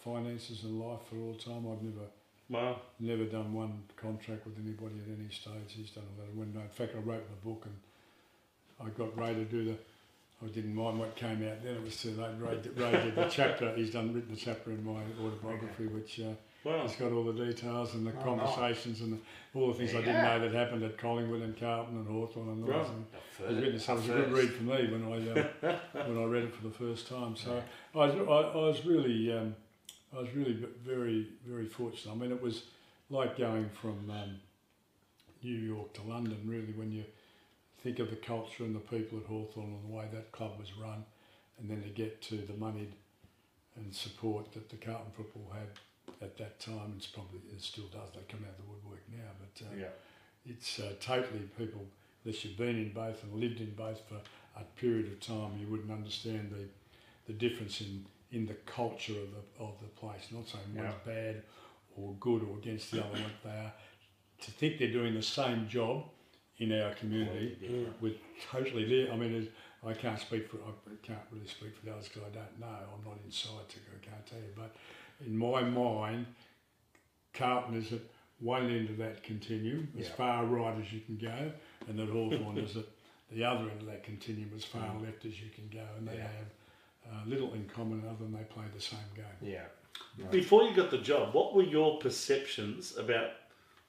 [0.03, 1.65] finances and life for all time.
[1.71, 2.07] I've never
[2.49, 2.81] Wow.
[2.99, 5.69] never done one contract with anybody at any stage.
[5.69, 7.75] He's done a lot of when in fact I wrote the book and
[8.85, 9.77] I got Ray to do the
[10.43, 12.35] I didn't mind what came out then, it was too late.
[12.39, 16.19] Ray, did- Ray did the chapter, he's done written the chapter in my autobiography which
[16.19, 16.33] uh,
[16.65, 16.83] Wow.
[16.85, 19.19] it's got all the details and the Oh, conversations and the,
[19.59, 22.63] all the things I didn't know that happened at Collingwood and Carlton and Hawthorn and
[22.63, 22.87] all Right.
[23.37, 23.45] that.
[23.45, 25.77] It was written, so it was a good read for me when I um,
[26.13, 27.35] when I read it for the first time.
[27.35, 27.61] So
[27.93, 29.55] I was, I, I was really um,
[30.15, 32.11] I was really very very fortunate.
[32.11, 32.63] I mean, it was
[33.11, 34.39] like going from um,
[35.43, 36.39] New York to London.
[36.47, 37.03] Really, when you
[37.83, 40.75] think of the culture and the people at Hawthorn and the way that club was
[40.81, 41.05] run,
[41.59, 42.93] and then to get to the moneyed
[43.75, 45.67] and support that the Carlton football had
[46.25, 48.09] at that time, it's probably it still does.
[48.13, 49.93] They come out of the woodwork now, but uh, Yeah.
[50.53, 51.85] it's uh, totally people
[52.23, 54.19] unless you've been in both and lived in both for
[54.59, 55.51] a period of time.
[55.59, 56.65] You wouldn't understand the
[57.31, 60.23] the difference in in the culture of the of the place.
[60.31, 61.43] Not saying one's bad
[61.95, 63.73] or good or against the other what they are.
[64.45, 66.03] To think they're doing the same job
[66.57, 67.57] in our community
[68.01, 68.15] with
[68.51, 69.47] totally di- I mean
[69.85, 70.71] I can't speak for I
[71.03, 72.77] can't really speak for the others because I don't know.
[72.93, 74.71] I'm not inside to I can't tell you but
[75.25, 76.25] in my mind
[77.33, 77.99] Carlton is at
[78.39, 80.13] one end of that continuum, as Yeah.
[80.15, 81.51] far right as you can go,
[81.87, 82.85] and that Hawthorn is at
[83.31, 86.15] the other end of that continuum, as far left as you can go, and they
[86.15, 86.27] Yeah.
[86.27, 86.45] have
[87.07, 89.25] uh, little in common other than they play the same game.
[89.53, 89.65] Yeah.
[90.31, 93.31] Before you got the job, what were your perceptions about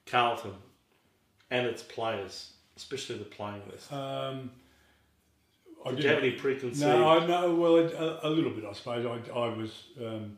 [0.07, 0.55] Carlton
[1.51, 3.91] and its players, especially the playing list?
[3.93, 4.51] Um,
[5.85, 6.81] I Did you didn't- have any preconceived?
[6.81, 7.55] No, I know.
[7.55, 9.07] Well, a, a little bit, I suppose.
[9.07, 10.37] I, I was, um,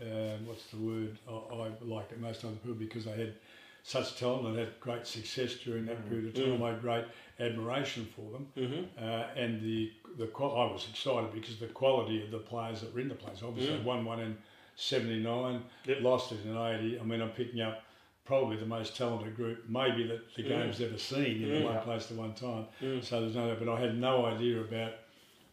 [0.00, 1.18] uh, what's the word?
[1.28, 3.34] I, I like it most other people because they had
[3.82, 6.62] such talent and had great success during that period of time.
[6.62, 7.04] I had great
[7.40, 9.02] admiration for them, Mm-hmm.
[9.04, 12.92] uh, and the the qual- I was excited because the quality of the players that
[12.92, 13.42] were in the place.
[13.42, 13.84] Obviously, Mm.
[13.84, 14.36] won one in
[14.76, 16.00] '79, Yep.
[16.02, 16.98] lost it in '80.
[16.98, 17.82] I mean, I'm picking up
[18.24, 20.48] probably the most talented group maybe that the Mm.
[20.48, 21.64] game's ever seen in Mm.
[21.64, 22.66] one place at one time.
[22.82, 23.02] Mm.
[23.02, 24.92] So there's no, but I had no idea about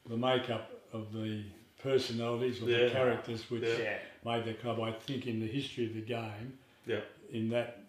[0.07, 1.43] the makeup of the
[1.81, 2.85] personalities or Yeah.
[2.85, 3.97] the characters which Yeah.
[4.25, 4.35] Yeah.
[4.37, 4.79] made the club.
[4.81, 6.57] I think in the history of the game,
[6.87, 7.01] Yeah.
[7.31, 7.81] in that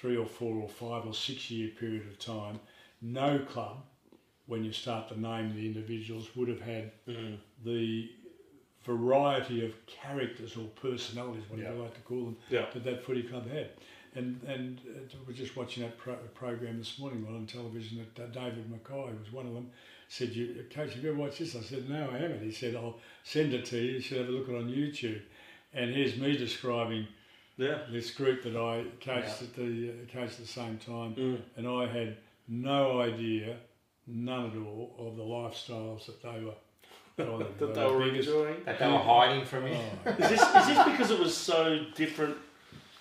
[0.00, 2.60] three or four or five or six year period of time,
[3.00, 3.84] no club,
[4.46, 7.38] when you start to name the individuals, would have had Mm.
[7.64, 8.10] the
[8.84, 12.66] variety of characters or personalities, whatever you like to call them, Yeah.
[12.72, 13.70] that that footy club had.
[14.14, 18.26] And and uh, we're just watching that pro- program this morning on television that uh,
[18.28, 19.70] David McKay was one of them.
[20.08, 22.76] Said, "You, coach, have you ever watched this?" I said, "No, I haven't." He said,
[22.76, 23.92] "I'll send it to you.
[23.94, 25.20] You should have a look at it on YouTube."
[25.76, 27.06] And here's me describing
[27.58, 27.78] Yeah.
[27.90, 29.46] this group that I coached Yeah.
[29.46, 31.40] at the uh, coached at the same time, Mm.
[31.56, 32.16] and I had
[32.48, 33.56] no idea,
[34.06, 36.54] none at all, of the lifestyles that they were.
[37.16, 38.64] That they were biggest- enjoying.
[38.64, 39.76] That they were hiding from you.
[40.06, 40.10] Oh.
[40.10, 42.36] Is this, is this because it was so different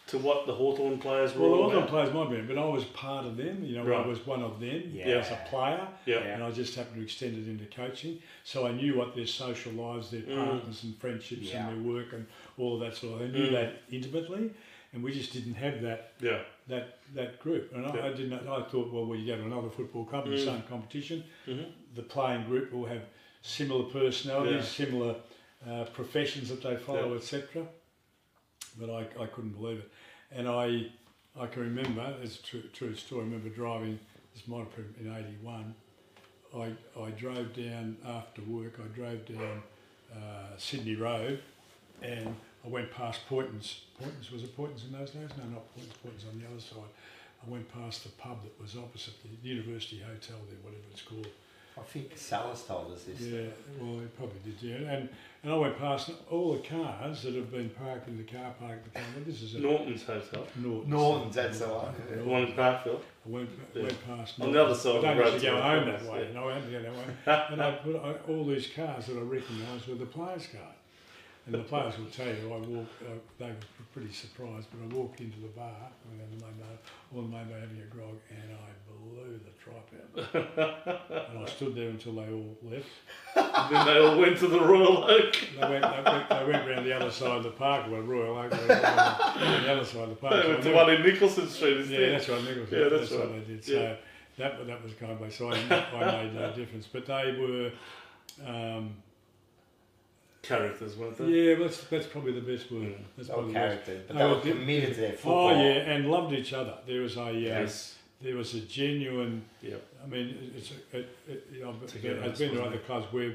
[0.08, 1.90] to what the Hawthorn players were Well, all all the about?
[1.90, 3.64] players might be, but I was part of them.
[3.66, 4.06] You know, Right.
[4.06, 5.06] I was one of them Yeah.
[5.08, 6.20] as a player, Yeah.
[6.20, 8.22] and I just happened to extend it into coaching.
[8.44, 10.46] So I knew what their social lives, their Mm.
[10.46, 11.68] partners and friendships, Yeah.
[11.68, 12.28] and their work, and
[12.60, 13.20] all of that sort of.
[13.32, 13.36] thing.
[13.36, 13.52] I knew Mm.
[13.54, 14.52] that intimately,
[14.94, 16.40] and we just didn't have that Yeah.
[16.68, 17.72] that that group.
[17.74, 18.06] And I, Yeah.
[18.08, 18.48] I didn't.
[18.48, 20.46] I thought, well, when you go to another football club in the Mm.
[20.46, 21.66] same competition, Mhm.
[21.96, 23.04] the playing group will have
[23.42, 24.86] similar personalities, Yeah.
[24.86, 25.16] similar
[25.68, 27.16] uh, professions that they follow, Yeah.
[27.16, 27.68] etc.
[28.80, 29.92] But I, I couldn't believe it,
[30.32, 30.88] and I
[31.40, 33.22] I can remember it's a true, true story.
[33.22, 34.00] I remember driving.
[34.34, 35.76] This might have been in '81.
[36.56, 38.80] I I drove down after work.
[38.80, 39.64] I drove down
[40.14, 41.42] uh, Sydney Road,
[42.02, 43.80] and I went past Poyntons.
[44.02, 45.30] Poyntons was it Poyntons in those days?
[45.38, 45.98] No, not Poyntons.
[46.04, 46.92] Poyntons on the other side.
[47.46, 51.28] I went past the pub that was opposite the University Hotel there, whatever it's called.
[51.78, 53.20] I think Salas told us this.
[53.20, 53.42] Yeah,
[53.82, 54.76] well, he probably did, yeah.
[54.94, 55.10] And,
[55.44, 58.80] and I went past all the cars that have been parked in the car park.
[58.86, 59.08] at the time.
[59.16, 60.48] Well, this is at Naughton's Hotel.
[60.56, 60.88] Naughton's.
[60.90, 61.94] Naughton's, that's the one.
[62.16, 63.02] The one in Parkville.
[63.26, 63.82] I went, Yeah.
[63.84, 65.62] went past On the other side of the I don't road used to to go
[65.62, 66.28] home that way.
[66.28, 66.34] yeah.
[66.40, 67.54] No, I hadn't to go that way.
[67.54, 70.75] and I put I, all these cars that I recognised were the players' cars.
[71.46, 73.56] And the players will tell you, I walked, uh, they were
[73.94, 76.80] pretty surprised, but I walked into the bar, and then the mate,
[77.14, 81.30] all the were having a grog, and I blew the tripe out.
[81.30, 82.88] and I stood there until they all left.
[83.36, 85.38] and then they all went to the Royal Oak.
[85.60, 88.38] They went, they went, they went round the other side of the park, where Royal
[88.38, 90.34] Oak was on the other side of the park.
[90.34, 92.72] They So went to one in Nicholson Street yeah, that's right, Nichols.
[92.72, 93.48] Yeah, that's, that's what right.
[93.48, 93.68] they did.
[93.68, 93.76] Yeah.
[93.76, 93.98] So
[94.38, 96.88] that that was kind of so I, I made no difference.
[96.92, 97.72] But they were,
[98.46, 98.96] um,
[100.46, 101.26] Characters, weren't they?
[101.26, 102.84] yeah, that's that's probably the best word.
[102.84, 102.98] Mm.
[103.18, 105.48] That's They were probably the characters, but They they were were committed to their football.
[105.50, 106.76] Oh yeah, and loved each other.
[106.86, 107.96] There was a uh, Yes.
[108.22, 109.44] there was a genuine.
[109.62, 109.82] Yep.
[110.04, 113.12] I mean, it's a, it, it, you know, I've Together, I've been to other clubs
[113.12, 113.34] where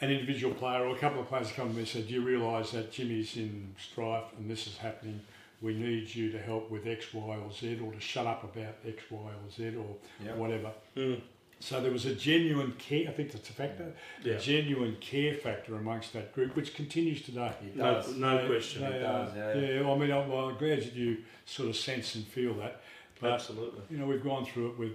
[0.00, 2.22] an individual player or a couple of players come to me and said, "Do you
[2.22, 5.20] realise that Jimmy's in strife and this is happening?
[5.62, 8.74] We need you to help with X, Y, or Z, or to shut up about
[8.86, 10.36] X, Y, or Z, or Yep.
[10.36, 11.20] whatever." Mm.
[11.66, 13.08] So there was a genuine care.
[13.08, 13.92] I think that's a factor.
[14.22, 14.34] Yeah.
[14.34, 17.52] A genuine care factor amongst that group, which continues today.
[17.60, 18.14] It No, does.
[18.14, 18.82] no They- question.
[18.82, 19.54] They does, yeah.
[19.80, 19.90] yeah.
[19.90, 22.82] I mean, I'm, well, I'm glad that you sort of sense and feel that.
[23.20, 23.80] But Absolutely.
[23.90, 24.92] you know, we've gone through it with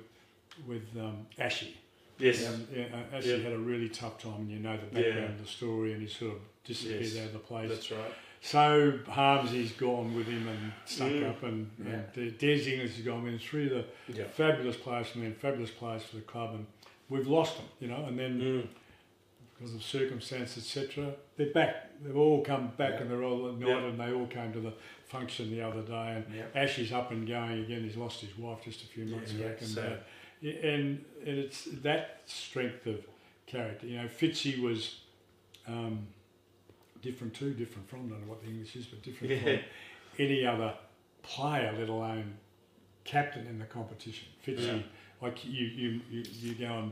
[0.66, 1.76] with um, Ashy.
[2.20, 2.48] Yes.
[2.48, 3.38] Um, yeah, uh, Ashy Yeah.
[3.40, 6.08] had a really tough time, and you know the background of the story, and he
[6.08, 7.18] sort of disappeared Yes.
[7.18, 7.70] out of the place.
[7.70, 8.14] That's right.
[8.44, 11.30] So Harmsy's gone with him and stuck Mm.
[11.30, 12.02] up, and, Yeah.
[12.16, 13.40] and Des English has gone with him.
[13.40, 13.86] Three of the
[14.18, 14.26] Yeah.
[14.30, 16.66] fabulous players from them, fabulous players for the club, and
[17.08, 18.68] we've lost them, you know, and then Mm.
[19.54, 21.14] because of circumstance, etc.
[21.38, 22.02] They're back.
[22.02, 23.02] They've all come back Yeah.
[23.02, 23.88] and they're all united Yeah.
[23.90, 24.74] and they all came to the
[25.06, 26.14] function the other day.
[26.26, 26.46] And Yeah.
[26.56, 27.84] Ash is up and going again.
[27.84, 29.62] He's lost his wife just a few months back.
[29.62, 29.92] And, sad.
[30.44, 33.06] uh, and, and it's that strength of
[33.46, 33.86] character.
[33.86, 35.02] You know, Fitzy was
[35.68, 36.08] um,
[37.02, 39.40] different too, different from, I don't know what the English is, but different Yeah.
[39.44, 39.60] from
[40.20, 40.74] any other
[41.24, 42.38] player, let alone
[43.04, 44.28] captain in the competition.
[44.46, 44.82] Fitzy, Yeah.
[45.22, 46.92] like you, you, you, you go and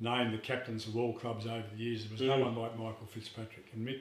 [0.00, 2.04] name the captains of all clubs over the years.
[2.04, 2.44] There was no Mm.
[2.44, 4.00] one like Michael Fitzpatrick and Mick.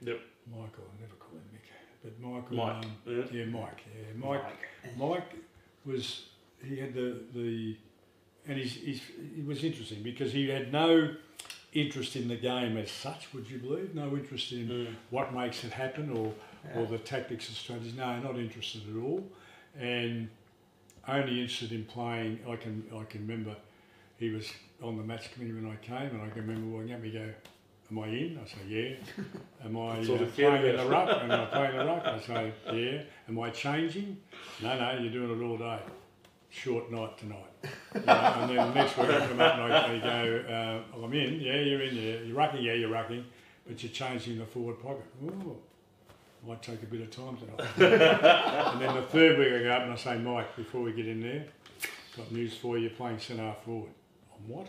[0.00, 0.20] Yep.
[0.50, 1.68] Michael, I never call him Mick,
[2.02, 2.56] but Michael.
[2.56, 2.84] Mike.
[2.84, 3.24] Um, Yeah.
[3.38, 3.82] yeah, Mike.
[3.94, 4.96] Yeah, Mike.
[4.96, 5.34] Mike
[5.84, 6.26] was
[6.64, 7.76] he had the the
[8.46, 9.00] and he's, he's
[9.36, 11.14] he was interesting because he had no
[11.72, 13.32] interest in the game as such.
[13.32, 13.94] Would you believe?
[13.94, 14.94] No interest in Mm.
[15.10, 16.32] what makes it happen or
[16.76, 17.94] or the tactics and strategies.
[17.94, 19.26] No, not interested at all,
[19.78, 20.28] and
[21.08, 22.38] only interested in playing.
[22.48, 23.56] I can I can remember
[24.18, 24.48] he was
[24.82, 27.02] on the match committee when I came, and I can remember walking up.
[27.02, 27.28] He go,
[27.90, 29.24] "Am I in?" I say, "Yeah."
[29.64, 30.04] Am I uh,
[30.36, 31.08] playing in the about.
[31.08, 31.22] ruck?
[31.24, 32.06] Am I playing in the ruck?
[32.06, 34.16] I say, "Yeah." Am I changing?
[34.62, 35.80] No, no, you're doing it all day.
[36.54, 37.46] Short night tonight.
[37.94, 41.40] And then the next week I come up and I, go, uh, I'm in.
[41.40, 41.96] Yeah, you're in.
[41.96, 42.62] Yeah, you're rucking.
[42.62, 43.24] Yeah, you're rucking,
[43.66, 45.06] but you're changing the forward pocket.
[45.24, 45.56] Ooh,
[46.46, 47.68] might take a bit of time tonight.
[48.72, 51.08] and then the third week I go up and I say, Mike, before we get
[51.08, 51.46] in there,
[52.18, 52.88] got news for you.
[52.88, 53.90] You're playing centre forward.
[54.34, 54.66] On what?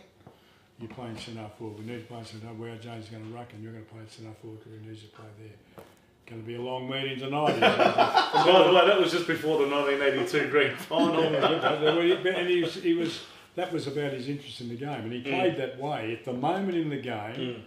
[0.78, 1.80] You're playing centre forward.
[1.80, 2.46] We need to play centre.
[2.46, 4.86] Where James is going to ruck and you're going to play centre forward because we
[4.88, 5.84] need to play there.
[6.26, 7.60] Going to be a long meeting tonight.
[7.60, 11.22] By the way, that was just before the 1982 grand final.
[11.22, 13.20] and he was, he was,
[13.56, 16.14] that was about his interest in the game, and he played that way.
[16.18, 17.60] At the moment in the game, Mm.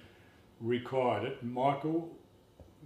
[0.60, 1.43] required it.
[1.43, 2.10] Michael,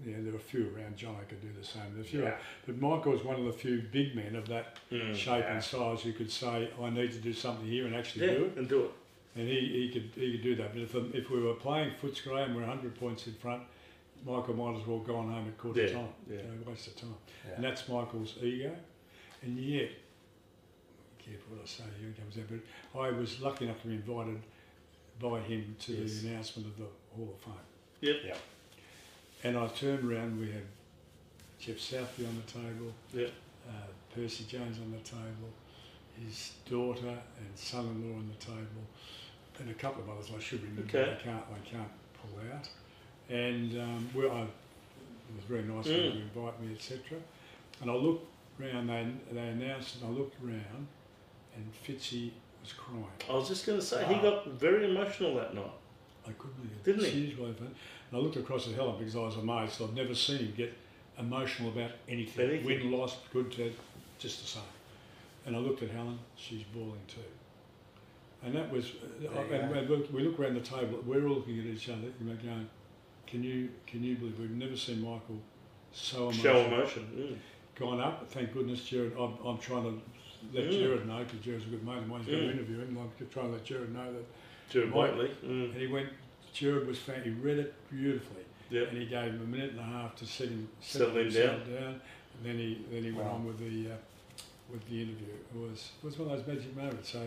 [0.06, 0.98] yeah, there were a few around.
[0.98, 1.84] John, I could do the same.
[1.94, 2.36] There were few, Yeah.
[2.66, 5.16] but Michael was one of the few big men of that Mm.
[5.16, 5.54] shape Yeah.
[5.54, 8.46] and size who could say, "I need to do something here and actually Yeah, do
[8.46, 8.92] it." and do it.
[9.38, 10.74] And he, he could he could do that.
[10.74, 13.64] But if, if we were playing Footscray and we're 100 points in front,
[14.26, 16.10] Michael might as well go on home at quarter Yeah, time.
[16.30, 16.38] yeah.
[16.38, 17.16] You know, waste of time.
[17.48, 17.56] Yeah.
[17.56, 18.76] And that's Michael's ego.
[19.42, 19.90] And yet,
[21.18, 22.60] careful what I say here, it comes out,
[22.94, 24.42] but I was lucky enough to be invited
[25.20, 26.22] by him to Yes.
[26.22, 27.54] the announcement of the Hall of Fame.
[28.02, 28.16] Yep.
[28.26, 28.38] Yeah.
[29.44, 30.64] And I turned around, we had
[31.60, 33.32] Geoff Southby on the table, Yep.
[33.70, 33.72] uh,
[34.16, 35.50] Percy Jones on the table,
[36.24, 37.08] his daughter
[37.40, 38.86] and son-in-law on the table,
[39.60, 40.84] and a couple of others I should remember.
[40.84, 41.12] Okay.
[41.12, 42.70] I can't, I can't pull out.
[43.32, 46.14] And um, well, I, it was very nice of them Mm.
[46.14, 47.18] to invite me, etc.
[47.82, 48.28] And I looked
[48.60, 48.90] round.
[48.90, 50.88] They, they announced, and I looked round,
[51.56, 53.06] and Fitzy was crying.
[53.30, 54.22] I was just going to say, he Wow.
[54.22, 55.72] got very emotional that night.
[56.28, 56.84] I couldn't believe it.
[56.84, 57.12] Didn't he?
[57.12, 57.60] Serious way of.
[57.62, 57.74] And
[58.14, 59.82] I looked across at Helen because I was amazed.
[59.82, 60.74] I've never seen him get
[61.18, 62.50] emotional about anything.
[62.50, 62.66] Anything.
[62.66, 63.72] Win, lost, good, bad,
[64.20, 64.64] just the same.
[65.46, 67.22] And I looked at Helen, she's bawling too.
[68.44, 69.82] And that was, uh, There you and go.
[69.82, 72.36] we look, we look around the table, we're all looking at each other, and we're
[72.36, 72.68] going,
[73.32, 75.40] can you, can you believe we've never seen Michael
[75.92, 76.44] so emotional?
[76.54, 77.08] Show emotion.
[77.18, 77.38] Mm.
[77.80, 80.02] Gone up, thank goodness, Gerard, I'm, I'm trying to
[80.54, 80.72] let Mm.
[80.72, 82.20] Gerard know because Gerard's a good mate of mine.
[82.24, 82.48] He's going Mm.
[82.48, 82.98] to interview him.
[83.00, 84.26] I could try and let Gerard know that.
[84.70, 85.32] Gerard Mike- Whateley.
[85.46, 85.72] Mm.
[85.72, 86.10] And he went.
[86.54, 87.24] Gerard was fan.
[87.24, 88.82] He read it beautifully, Yeah.
[88.84, 91.66] and he gave him a minute and a half to set him Settle him himself
[91.66, 92.02] down.
[92.36, 93.36] And then he then he went Wow.
[93.36, 93.96] on with the uh,
[94.70, 95.28] with the interview.
[95.54, 97.10] It was it was one of those magic moments.
[97.12, 97.22] So,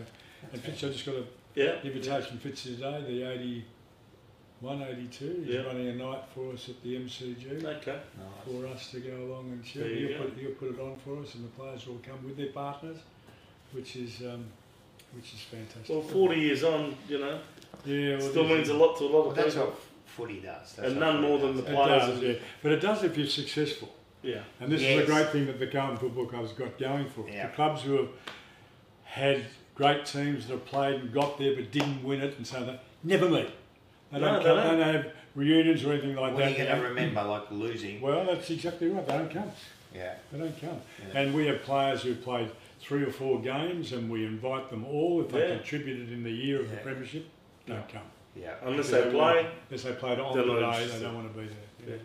[0.53, 1.25] and Fitz, I just got a
[1.55, 1.81] Yeah.
[1.83, 3.63] invitation Fitz today, the 81,
[4.63, 5.43] 82.
[5.45, 5.61] He's Yeah.
[5.61, 7.99] running a night for us at the MCG Okay.
[8.45, 9.83] for us to go along and cheer.
[9.83, 10.23] There you He'll go.
[10.25, 12.97] put, he'll put it on for us, and the players will come with their partners,
[13.71, 14.45] which is um,
[15.13, 15.89] which is fantastic.
[15.89, 17.39] Well, 40 years on, you know,
[17.85, 18.69] yeah, well, still it means is.
[18.69, 19.67] a lot to a lot Well, of that's people.
[19.69, 20.73] what footy does.
[20.73, 21.63] That's And what none footy more than does.
[21.65, 22.39] the It players does, and- yeah.
[22.63, 23.95] But it does if you're successful.
[24.23, 24.41] Yeah.
[24.59, 25.03] And this is Yes.
[25.03, 27.33] a great thing that the Carlton Football Club's got going for it.
[27.33, 27.47] Yeah.
[27.47, 28.09] The clubs who have
[29.03, 29.45] had
[29.75, 32.79] great teams that have played and got there but didn't win it and so they
[33.03, 33.49] never meet.
[34.19, 34.77] They don't, they come, don't.
[34.77, 36.57] they don't have reunions or anything like When are that.
[36.59, 38.01] you going to remember, like losing?
[38.01, 39.05] Well, that's exactly right.
[39.07, 39.51] They don't come.
[39.93, 40.13] Yeah.
[40.31, 40.81] They don't come.
[41.13, 41.19] Yeah.
[41.19, 45.21] And we have players who played three or four games and we invite them all
[45.21, 45.55] if they Yeah.
[45.57, 47.25] contributed in the year of the premiership,
[47.65, 48.01] don't come.
[48.35, 48.53] Yeah.
[48.63, 49.35] Unless Because they they play.
[49.43, 51.55] want- Unless they played on They're the not day, they don't want to be there.
[51.87, 51.93] Yeah.
[51.95, 52.01] Yeah.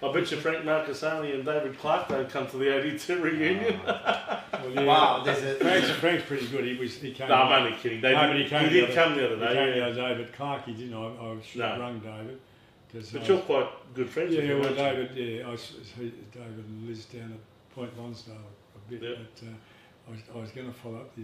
[0.00, 3.80] So, I bet you Frank Marchesani and David Clarke don't come to the 82 reunion.
[3.84, 4.40] well,
[4.72, 6.64] yeah, Wow, there's a Frank's, Frank's pretty good.
[6.64, 7.28] He was he came.
[7.28, 8.00] no, I'm only kidding.
[8.00, 9.48] They No, but did, he came did the other- come the other day.
[9.48, 9.80] he came day.
[9.80, 10.94] the other day, but Clarke, he didn't.
[10.94, 11.84] I, I should have No.
[11.84, 12.40] rung David.
[12.92, 14.76] 'cause But I you're quite good friends with yeah, him, well, aren't?
[14.78, 19.16] David, yeah, I, s- he, David and Liz down at Point Lonsdale a bit, Yeah.
[19.18, 19.50] but uh,
[20.06, 21.22] I was, I was going to follow up the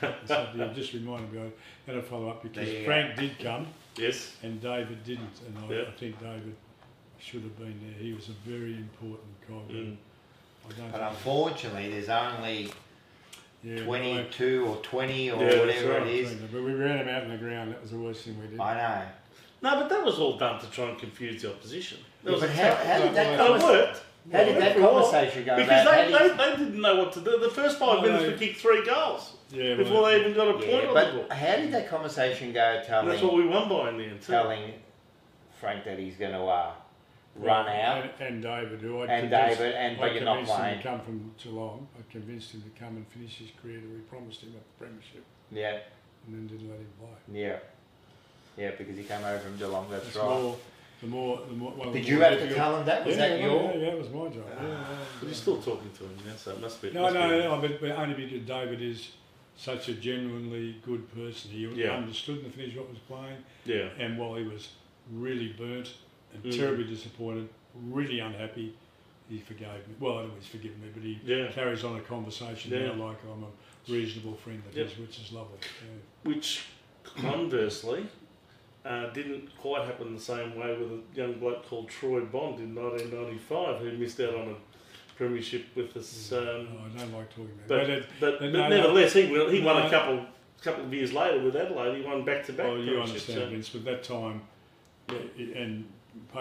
[0.00, 1.38] that, that, you just reminded me.
[1.38, 1.52] I was
[1.86, 2.86] going to follow up because There you go.
[2.86, 3.68] Frank did come
[3.98, 4.32] Yes.
[4.42, 5.82] and David didn't, and I, Yeah.
[5.88, 6.54] I think David
[7.18, 7.98] should have been there.
[7.98, 9.54] He was a very important guy.
[9.66, 9.96] but Mm.
[10.68, 12.70] I don't But think, unfortunately, there's only
[13.62, 16.06] yeah, 22 or 20 or Yeah, that's whatever right.
[16.06, 16.34] it is.
[16.34, 17.72] But we ran him out in the ground.
[17.72, 18.60] That was the worst thing we did.
[18.60, 19.06] I know.
[19.62, 21.98] No, but that was all done to try and confuse the opposition.
[22.22, 24.02] That Yeah, was but how, how did that And it worked.
[24.32, 25.84] how did that conversation go Because about?
[26.06, 27.38] they, How they, did- they didn't know what to do.
[27.38, 30.48] The first five minutes they- we kicked three goals yeah, well, before they even got
[30.48, 33.34] a point yeah, on the but how did that conversation go And telling, that's what
[33.34, 34.32] we won by in the end too.
[34.32, 34.72] telling
[35.60, 36.72] Frank that he's going to uh,
[37.36, 38.04] run out?
[38.04, 40.82] And, and David, who I And David, and but I you're not convinced him to
[40.82, 41.88] come from Geelong.
[41.98, 43.80] I convinced him to come and finish his career.
[43.80, 45.78] We promised him a premiership, Yeah,
[46.26, 47.40] and then didn't let him play.
[47.40, 47.56] yeah.
[48.56, 50.24] Yeah, because he came over from Geelong, that's It's right.
[50.24, 50.56] more,
[51.02, 51.72] the more, the more.
[51.76, 53.04] Well, Did the you more have to tell him that?
[53.04, 53.62] Was yeah, that yeah, your...
[53.64, 54.44] Yeah, yeah, it was my job.
[54.48, 54.84] Yeah, yeah,
[55.20, 56.90] But you're still talking to him now, so it must be.
[56.90, 59.10] No, must no, be- no, but, but only because David is
[59.56, 61.50] such a genuinely good person.
[61.50, 61.96] He Yeah.
[61.96, 63.88] understood and finished what was playing, Yeah.
[63.98, 64.68] and while he was
[65.10, 65.94] really burnt
[66.34, 66.56] and Mm.
[66.56, 68.74] terribly disappointed, really unhappy,
[69.28, 69.94] he forgave me.
[69.98, 71.50] Well, I don't know he's forgiven me, but he Yeah.
[71.52, 72.92] carries on a conversation Yeah.
[72.94, 74.88] now like I'm a reasonable friend of Yep.
[74.90, 75.58] his, which is lovely.
[76.24, 76.64] Which,
[77.02, 78.06] conversely,
[78.84, 82.74] uh, didn't quite happen the same way with a young bloke called Troy Bond in
[82.74, 84.56] 1995 who missed out on a
[85.16, 86.32] premiership with us.
[86.32, 86.50] Um, No,
[86.94, 87.90] I don't like talking about but it.
[87.90, 88.06] it.
[88.20, 88.68] but, but but no, no.
[88.68, 90.26] nevertheless, he, won- he won a couple
[90.62, 91.98] couple of years later with Adelaide.
[91.98, 93.08] He won back to back Well, you premierships.
[93.08, 94.40] understand, so- Vince, but that time,
[95.10, 95.16] yeah,
[95.56, 95.88] and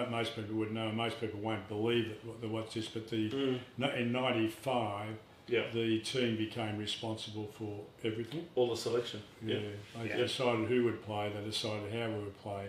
[0.09, 3.30] most people would know, most people won't believe it, what, the, what's this, but the,
[3.30, 5.09] Mm, in 95,
[5.47, 8.47] yeah, the team became responsible for everything.
[8.55, 9.21] all the selection.
[9.45, 9.57] Yeah.
[9.57, 9.61] Yeah.
[10.01, 10.17] They Yeah.
[10.17, 12.67] decided who would play, they decided how we would play.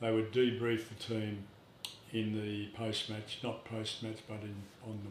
[0.00, 1.44] They would debrief the team
[2.12, 5.10] in the post-match, not post-match, but in, on the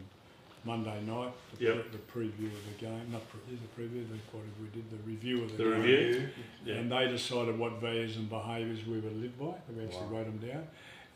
[0.64, 1.74] Monday night, the, Yep.
[1.74, 4.68] pre- the preview of the game, not pre- is it preview, the, what did we
[4.80, 5.80] did, the review of the, The game.
[5.82, 6.28] review.
[6.64, 6.74] Yeah.
[6.76, 9.54] And they decided what values and behaviours we would live by.
[9.70, 10.12] They actually Wow.
[10.18, 10.66] wrote them down.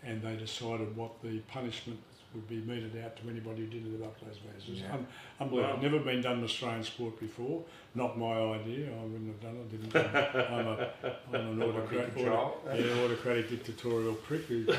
[0.03, 1.99] And they decided what the punishment
[2.37, 4.37] would be meted out to anybody who didn't live up those.
[4.37, 4.93] It was Yeah.
[4.93, 5.07] un-
[5.41, 5.75] unbelievable.
[5.77, 5.83] Wow.
[5.83, 7.65] Never been done in Australian sport before.
[7.95, 8.89] Not my idea.
[8.93, 9.71] I wouldn't have done it.
[9.71, 9.97] Didn't.
[9.97, 10.91] I'm, a,
[11.33, 12.61] I'm an autocrat, Control.
[12.67, 14.65] auto, yeah, autocratic dictatorial prick who.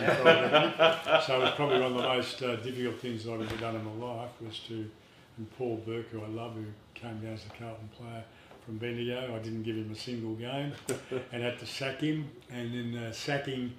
[1.25, 3.75] So it was probably one of the most uh, difficult things that I've ever done
[3.75, 4.89] in my life was to,
[5.37, 8.23] and Paul Burke, who I love, who came down as a Carlton player
[8.65, 10.73] from Bendigo, I didn't give him a single game
[11.31, 12.29] and had to sack him.
[12.51, 13.73] And in uh, sacking,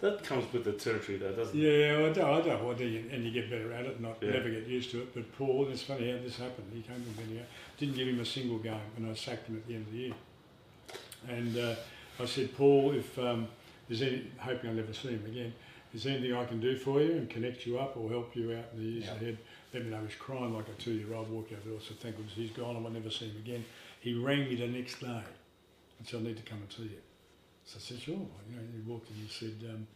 [0.00, 1.62] That comes with the territory, though, doesn't it?
[1.62, 4.16] yeah, I don't, I don't, I do, and you get better at it, and not
[4.22, 4.30] Yeah.
[4.30, 5.14] never get used to it.
[5.14, 6.70] But Paul, it's funny how this happened.
[6.72, 7.44] He came from Bendigo,
[7.78, 9.98] didn't give him a single game, and I sacked him at the end of the
[9.98, 10.14] year.
[11.28, 11.74] And uh,
[12.18, 13.46] I said, Paul, if um,
[13.88, 15.52] there's any, hoping I'll never see him again,
[15.92, 18.52] is there anything I can do for you and connect you up or help you
[18.52, 19.14] out in the years Yeah.
[19.16, 19.38] ahead?
[19.74, 20.00] Let me know.
[20.06, 21.28] He's crying like a two-year-old.
[21.30, 21.78] Walked out the door.
[21.84, 22.76] I said, thank goodness he's gone.
[22.76, 23.64] And I will never see him again.
[24.00, 25.06] He rang me the next day
[25.98, 26.98] and said, I need to come and see you.
[27.70, 28.14] So I said, sure.
[28.14, 29.16] You know, he walked in.
[29.16, 29.86] He said, um,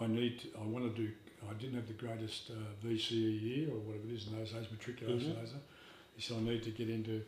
[0.00, 0.40] I need.
[0.40, 1.12] To, I want to do.
[1.50, 4.66] I didn't have the greatest uh, VCE year or whatever it is in those days,
[4.72, 5.32] matriculation.
[5.32, 5.40] Mhm.
[5.40, 5.52] days.
[6.16, 7.20] He said, I need to get into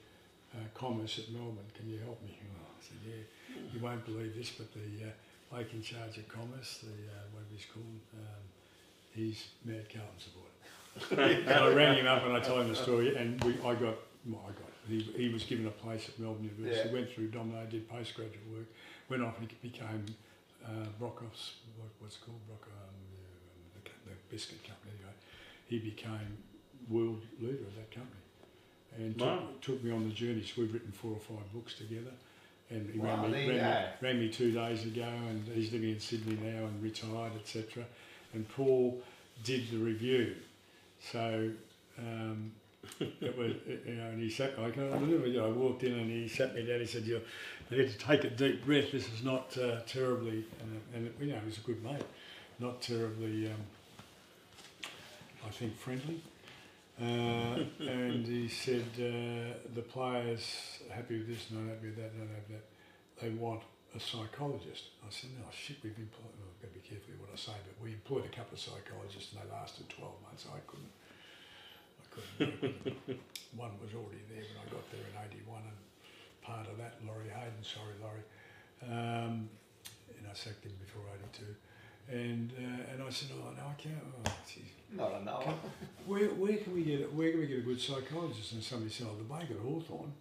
[0.55, 1.69] uh, commerce at Melbourne.
[1.77, 2.39] Can you help me?
[2.57, 3.63] Well, I said, yeah.
[3.73, 5.13] You won't believe this, but the uh,
[5.51, 8.43] bloke in charge of commerce, the uh, whatever he's called, um,
[9.15, 11.45] he's mad Carlton supporter.
[11.45, 13.95] and I rang him up and I told him the story, and we, I got,
[14.27, 16.93] well, I got He, he was given a place at Melbourne University, Yeah.
[16.93, 18.67] went through Domino, did postgraduate work,
[19.11, 20.07] went off and became
[20.65, 22.95] uh, Brockhoff's, what, what's it called, Brock, um,
[23.75, 25.15] the, the, the biscuit company anyway.
[25.67, 26.39] He became
[26.89, 28.17] world leader of that company
[28.97, 29.49] and took, Wow.
[29.61, 30.43] took me on the journey.
[30.43, 32.13] So we've written four or five books together.
[32.71, 33.89] And he Wow, rang, there me, you rang, me, go.
[34.01, 37.85] rang me two days ago, and he's living in Sydney now and retired, etc.
[38.33, 39.03] And Paul
[39.43, 40.37] did the review,
[41.01, 41.51] so
[41.99, 42.53] um,
[43.01, 43.53] it was,
[43.87, 44.59] you know, and he sat.
[44.59, 46.81] I can remember, you know, I walked in and he sat me down.
[46.81, 47.21] He said, "You,
[47.71, 48.93] need to take a deep breath.
[48.93, 52.03] This is not uh, terribly." Uh, and you know, he's a good mate,
[52.59, 53.49] not terribly.
[53.49, 53.61] Um,
[55.47, 56.23] I think friendly.
[57.01, 62.29] Uh, and he said uh, the players happy with this, not happy with that, not
[62.29, 63.23] happy with that.
[63.23, 63.63] They want
[63.97, 64.93] a psychologist.
[65.01, 67.41] I said, no, shit, we've employed, well, I've got to be careful with what I
[67.41, 70.47] say, but we employed a couple of psychologists and they lasted 12 months.
[70.47, 70.93] I couldn't,
[72.11, 72.75] couldn't work
[73.07, 73.19] with.
[73.57, 75.79] One was already there when I got there in 81 and
[76.43, 78.27] part of that, Laurie Hayden, sorry Laurie,
[78.89, 79.49] um,
[80.19, 81.03] and I sacked him before
[81.35, 81.45] 82.
[82.11, 83.95] And, uh, and I said, oh, no, I can't,
[84.27, 84.65] oh, geez.
[84.93, 85.55] Not a no.
[86.07, 88.53] Where, where can we get a, where can we get a good psychologist?
[88.53, 90.13] And somebody said, oh, the bloke at Hawthorn,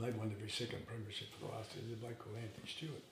[0.00, 1.84] they've won every second premiership for the last year.
[1.90, 3.02] The bloke called Anthony Stewart.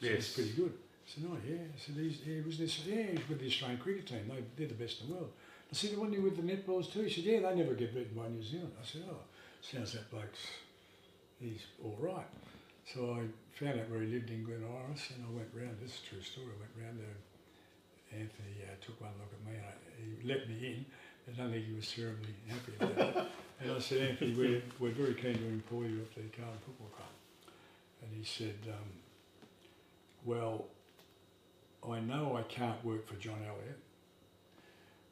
[0.00, 0.14] So Yes.
[0.14, 0.72] He's pretty good.
[0.72, 1.64] I said, oh yeah.
[1.68, 4.24] I said, he's, he was this, yeah, he's with the Australian cricket team.
[4.28, 5.32] They, they're the best in the world.
[5.70, 7.02] I said, wasn't he with the netballs too?
[7.02, 8.72] He said, yeah, they never get beaten by New Zealand.
[8.80, 9.20] I said, oh,
[9.60, 10.46] sounds that bloke's,
[11.40, 12.26] he's all right.
[12.86, 15.92] So I found out where he lived in Glen Iris and I went round, this
[15.92, 17.16] is a true story, I went round there
[18.12, 20.84] Anthony uh, took one look at me and I, he let me in.
[21.28, 23.28] I don't think he was terribly happy about it.
[23.60, 26.90] And I said, Anthony, we're, we're very keen to employ you at the Carlton Football
[26.94, 27.08] Club.
[28.00, 28.88] And he said, um,
[30.24, 30.66] well,
[31.82, 33.80] I know I can't work for John Elliott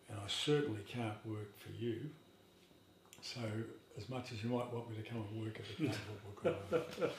[0.08, 2.10] and I certainly can't work for you.
[3.22, 3.40] So
[3.96, 5.88] as much as you might want me to come and work at the
[6.40, 7.10] Club,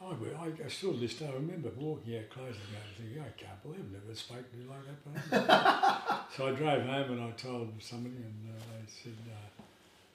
[0.00, 3.32] I, I, I still this day I remember walking out closing day and thinking, I
[3.36, 6.20] can't believe I've never spoken to you like that before.
[6.36, 9.62] so I drove home and I told somebody and uh, they said, uh,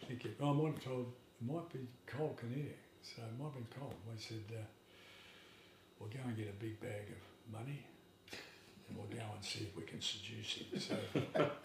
[0.02, 2.74] I think it, oh, I might have told, it might be Col Kinnear.
[3.04, 3.94] So it might have been Col.
[4.10, 4.66] They said, uh,
[6.00, 7.86] we'll go and get a big bag of money
[8.88, 10.80] and we'll go and see if we can seduce him.
[10.80, 10.96] So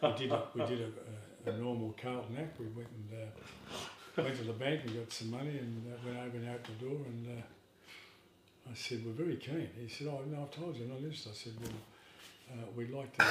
[0.03, 2.59] we did a, we did a, a, a normal Carlton act.
[2.59, 6.19] We went and uh, went to the bank and got some money and uh, went
[6.19, 7.43] over and out the door and uh,
[8.71, 9.69] I said, we're very keen.
[9.79, 11.33] He said, oh, no, I've told you, I'm not interested.
[11.33, 11.73] I said, well,
[12.53, 13.25] uh, we'd like to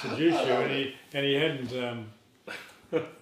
[0.00, 0.52] seduce you.
[0.52, 2.06] And he, and he hadn't, um,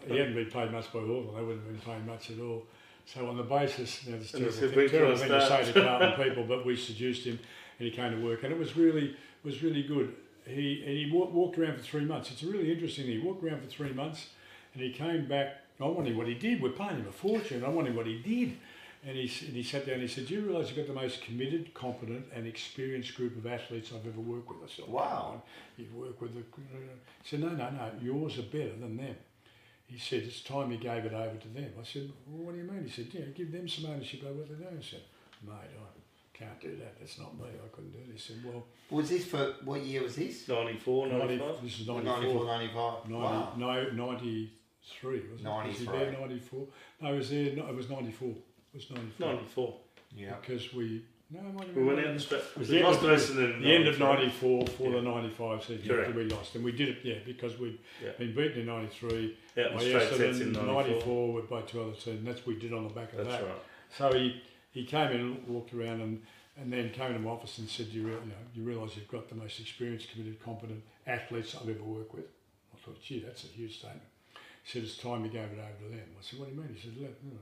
[0.07, 1.35] he hadn't been paid much by Hawthorn.
[1.35, 2.65] They wouldn't have been paid much at all.
[3.07, 5.29] So on the basis, you know, it's terrible, said, thing, "Where can I terrible thing
[5.29, 7.39] to say to Carlton people, but we seduced him
[7.79, 8.45] and he came to work.
[8.45, 10.15] And it was really, was really good.
[10.47, 12.31] He, and he wa- walked around for three months.
[12.31, 13.07] It's really interesting.
[13.07, 14.29] He walked around for three months
[14.75, 15.57] and he came back.
[15.81, 16.63] I wanted what he did.
[16.63, 17.65] We're paying him a fortune.
[17.65, 18.57] I wanted what he did.
[19.07, 20.99] And he, and he sat down and he said, Do you realise you've got the
[20.99, 24.59] most committed, competent, and experienced group of athletes I've ever worked with?
[24.65, 25.33] I said, Wow.
[25.33, 25.43] "Come
[25.77, 26.41] You've worked with the.
[26.41, 26.79] Uh,
[27.23, 29.17] he said, No, no, no, yours are better than them.
[29.87, 31.71] He said, It's time you gave it over to them.
[31.79, 32.85] I said, well, What do you mean?
[32.85, 34.79] He said, Yeah, give them some ownership over what they're doing.
[34.79, 35.03] I said,
[35.47, 36.04] Mate, I
[36.37, 36.99] can't do that.
[36.99, 37.45] That's not me.
[37.65, 38.09] I couldn't do it.
[38.13, 40.49] He said, Well, Was this for what year was this?
[40.49, 41.63] 94, 95.
[41.63, 42.45] this is 94, 94.
[42.47, 43.09] 95.
[43.11, 43.53] 90, Wow.
[43.57, 45.69] No, 93, wasn't it?
[45.69, 45.99] Was he 93.
[45.99, 46.67] there 94?
[47.01, 48.29] No, it was there, no, it was 94.
[48.29, 48.37] It
[48.75, 49.29] was 94.
[49.29, 49.77] 94.
[50.17, 50.35] Yeah.
[50.41, 52.85] Because we, no, it might have We went out and stra- It was the end
[52.85, 54.91] lost of the rest the the end of 94 for Yeah.
[54.97, 56.09] the 95 season Correct.
[56.09, 56.55] after we lost.
[56.57, 58.11] And we did it, yeah, because we'd Yeah.
[58.19, 60.83] been beaten in 93 Out by in straight sets in 94.
[60.83, 62.25] 94 by two other teams.
[62.25, 63.43] That's what we did on the back of That's that.
[63.45, 63.63] right.
[63.97, 64.43] So he,
[64.75, 66.23] he came in and walked around and,
[66.61, 69.09] and then came to my office and said, you, real, you know, you realise you've
[69.09, 72.25] got the most experienced, committed, competent athletes I've ever worked with.
[72.75, 74.03] I thought, gee, that's a huge statement.
[74.65, 76.09] He said, it's time you gave it over to them.
[76.19, 76.75] I said, what do you mean?
[76.75, 77.39] He said, let, you know,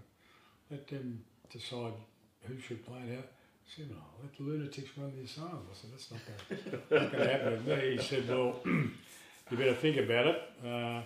[0.71, 1.95] let them decide
[2.43, 3.25] who should play it out.
[3.25, 5.67] I said, no, let the lunatics run the asylum.
[5.71, 7.97] I said, that's not going to happen with me.
[7.97, 11.01] He said, well, you better think about it uh,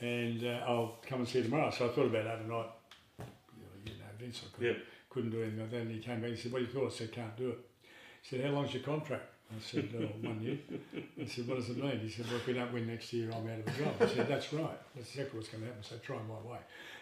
[0.00, 1.70] and uh, I'll come and see you tomorrow.
[1.70, 2.70] So I thought about it overnight.
[3.84, 4.84] You know, Vince, I couldn't, Yep.
[5.10, 5.68] Couldn't do anything.
[5.70, 6.92] Then he came back and said, what do you thought?
[6.92, 7.58] I said, can't do it.
[8.22, 9.24] He said, how long's your contract?
[9.50, 10.58] I said, oh, one year.
[11.20, 12.00] I said, what does it mean?
[12.00, 13.94] He said, well, if we don't win next year, I'm out of a job.
[14.00, 14.78] I said, that's right.
[14.94, 15.82] That's exactly what's going to happen.
[15.82, 16.58] So try my way.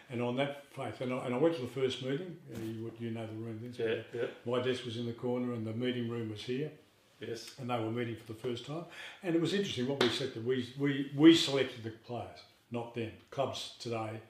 [0.09, 2.37] And on that faith, and I, and I went to the first meeting.
[2.55, 3.77] Uh, you, you know the room, Vince.
[3.77, 6.71] Yeah, yeah, My desk was in the corner and the meeting room was here
[7.19, 7.51] yes.
[7.59, 8.85] and they were meeting for the first time.
[9.23, 10.45] And it was interesting what we selected.
[10.45, 12.39] We, we, we selected the players,
[12.71, 13.11] not them.
[13.29, 14.21] Clubs today,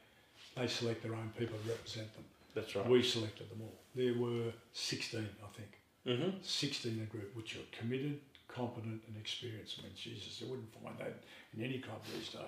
[0.56, 2.26] they select their own people to represent them.
[2.58, 2.90] That's right.
[2.90, 3.80] We selected them all.
[3.94, 5.70] There were 16, I think.
[6.08, 6.38] Mm-hmm.
[6.42, 9.78] 16 in a group, which are committed, competent, and experienced.
[9.80, 11.22] I mean, Jesus, you wouldn't find that
[11.56, 12.42] in any club these days.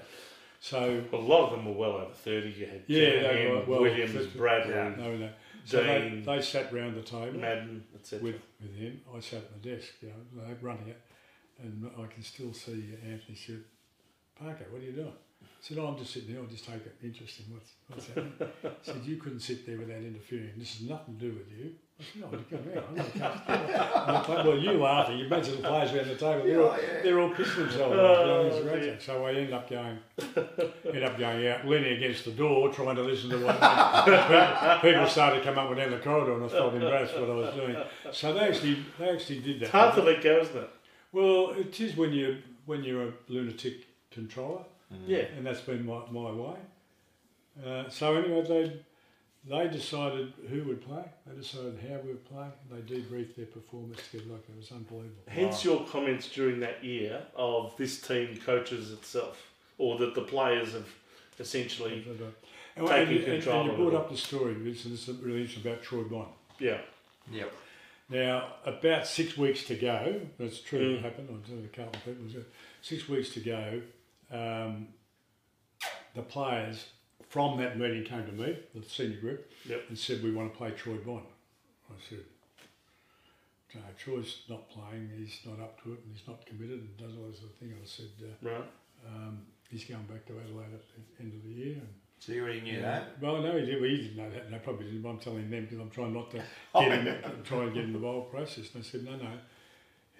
[0.61, 2.49] So A lot of them were well over 30.
[2.49, 4.95] You had Yeah, Jan, they were well- Williams, that's- Bradley, Yeah.
[4.97, 5.29] no, no.
[5.63, 8.23] So they, Dean, they sat round the table Madden, etc.
[8.23, 9.01] with, with him.
[9.15, 11.01] I sat at the desk, you know, running it,
[11.59, 13.63] and I can still see Anthony said,
[14.41, 15.13] Parko, what are you doing?
[15.41, 18.07] I said, oh, I'm just sitting there, I'll just take an interest in what's, what's
[18.07, 18.33] happening.
[18.63, 20.51] I said, you couldn't sit there without interfering.
[20.57, 21.71] This has nothing to do with you.
[21.99, 24.51] I said, no, come here, I'm not comfortable.
[24.51, 27.57] Well, you laughing, you imagine the players around the table, they're all, they're all pissing
[27.57, 28.55] themselves oh, off.
[28.55, 29.99] You know, it's Oh, So I end up going,
[30.93, 35.07] end up going out, leaning against the door, trying to listen to what people, people
[35.07, 37.53] started to come up and down the corridor, and I felt embarrassed what I was
[37.53, 37.77] doing.
[38.13, 39.65] So they actually, they actually did that.
[39.65, 40.69] It's hard to let go, isn't it?
[41.11, 44.63] Well, it is when you when you're a lunatic controller,
[45.05, 45.25] Yeah.
[45.37, 46.57] and that's been my, my way.
[47.65, 48.73] Uh, so anyway, they
[49.47, 51.03] they decided who would play.
[51.25, 52.47] They decided how we would play.
[52.69, 55.23] They debriefed their performance together like it was unbelievable.
[55.27, 60.73] Hence your comments during that year of this team coaches itself, or that the players
[60.73, 60.87] have
[61.39, 62.05] essentially,
[62.75, 65.15] And, Taking and, and, control and you brought up the story, Vince, and this is
[65.21, 66.27] really interesting about Troy Bond.
[66.59, 66.79] yeah,
[67.31, 67.51] Yep.
[68.09, 70.97] Now, about six weeks to go, that's true, Mm.
[70.97, 72.45] it happened, I was telling a couple of people, it was,
[72.81, 73.81] six weeks to go,
[74.31, 74.87] um,
[76.15, 76.85] the players
[77.29, 79.81] from that meeting came to me, the senior group, Yep.
[79.89, 81.25] and said, we want to play Troy Bond.
[81.89, 82.19] I said,
[83.75, 87.15] no, Troy's not playing, he's not up to it, and he's not committed, and does
[87.17, 87.73] all this sort of thing.
[87.79, 88.63] I said, uh, right.
[89.07, 90.81] um, he's going back to Adelaide at
[91.17, 91.73] the end of the year.
[91.75, 91.87] And,
[92.19, 93.21] So you already knew that?
[93.21, 95.19] well, no, he, did, well, he didn't know that, and I probably didn't, but I'm
[95.19, 96.41] telling them because I'm trying not to
[96.73, 98.73] Oh, get him, try and get him involved process.
[98.73, 99.31] And I said, no, no,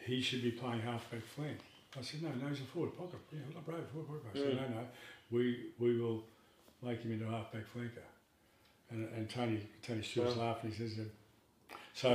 [0.05, 1.57] he should be playing halfback flank.
[1.97, 3.19] I said, no, no, he's a forward pocket.
[3.31, 4.31] Yeah, not brave, forward pocket.
[4.33, 4.69] I said, Mm.
[4.71, 4.87] no, no,
[5.31, 6.23] we, we will
[6.83, 8.03] make him into a halfback flanker.
[8.91, 11.09] And, and Tony, Tony Stewart's laughing, he says, um,
[11.93, 12.13] so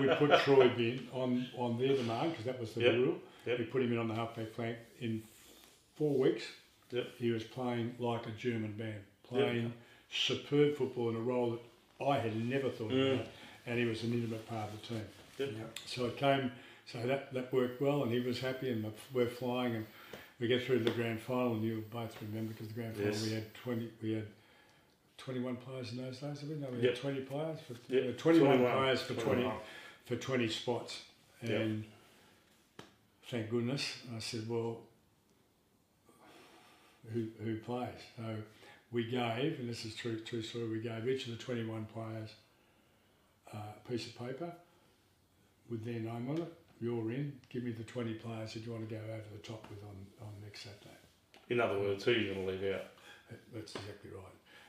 [0.00, 3.14] we put Troy in on, on their demand, because that was the Yep, rule.
[3.46, 3.58] yep.
[3.58, 4.76] We put him in on the halfback flank.
[5.00, 5.22] In
[5.96, 6.44] four weeks,
[6.92, 7.06] Yep.
[7.18, 9.72] he was playing like a German band, playing
[10.10, 13.14] superb football in a role that I had never thought Mm.
[13.14, 13.26] about,
[13.66, 15.04] and he was an intimate part of the team.
[15.38, 15.78] Yep.
[15.86, 16.50] So it came,
[16.92, 19.86] so that, that worked well, and he was happy, and we're flying, and
[20.40, 23.24] we get through the grand final, and you both remember because the grand final Yes.
[23.24, 24.26] we had twenty, we had
[25.18, 26.40] twenty-one players in those days.
[26.40, 26.54] Did we?
[26.56, 26.90] No, we Yep.
[26.92, 29.52] had twenty players for Yep, uh, twenty-one, 21, players for 20
[30.06, 31.02] for twenty spots,
[31.42, 31.60] Yep.
[31.60, 31.84] and
[33.28, 33.98] thank goodness.
[34.14, 34.80] I said, well,
[37.12, 37.88] who who plays?
[38.16, 38.36] So
[38.92, 40.68] we gave, and this is true true story.
[40.68, 42.30] We gave each of the twenty-one players
[43.54, 44.52] uh, a piece of paper
[45.70, 46.52] with their name on it.
[46.80, 47.32] You're in.
[47.50, 50.26] Give me the twenty players that you want to go over the top with on,
[50.26, 50.96] on next Saturday.
[51.50, 52.84] In other words, who are you going to leave out?
[53.54, 54.24] That's exactly right.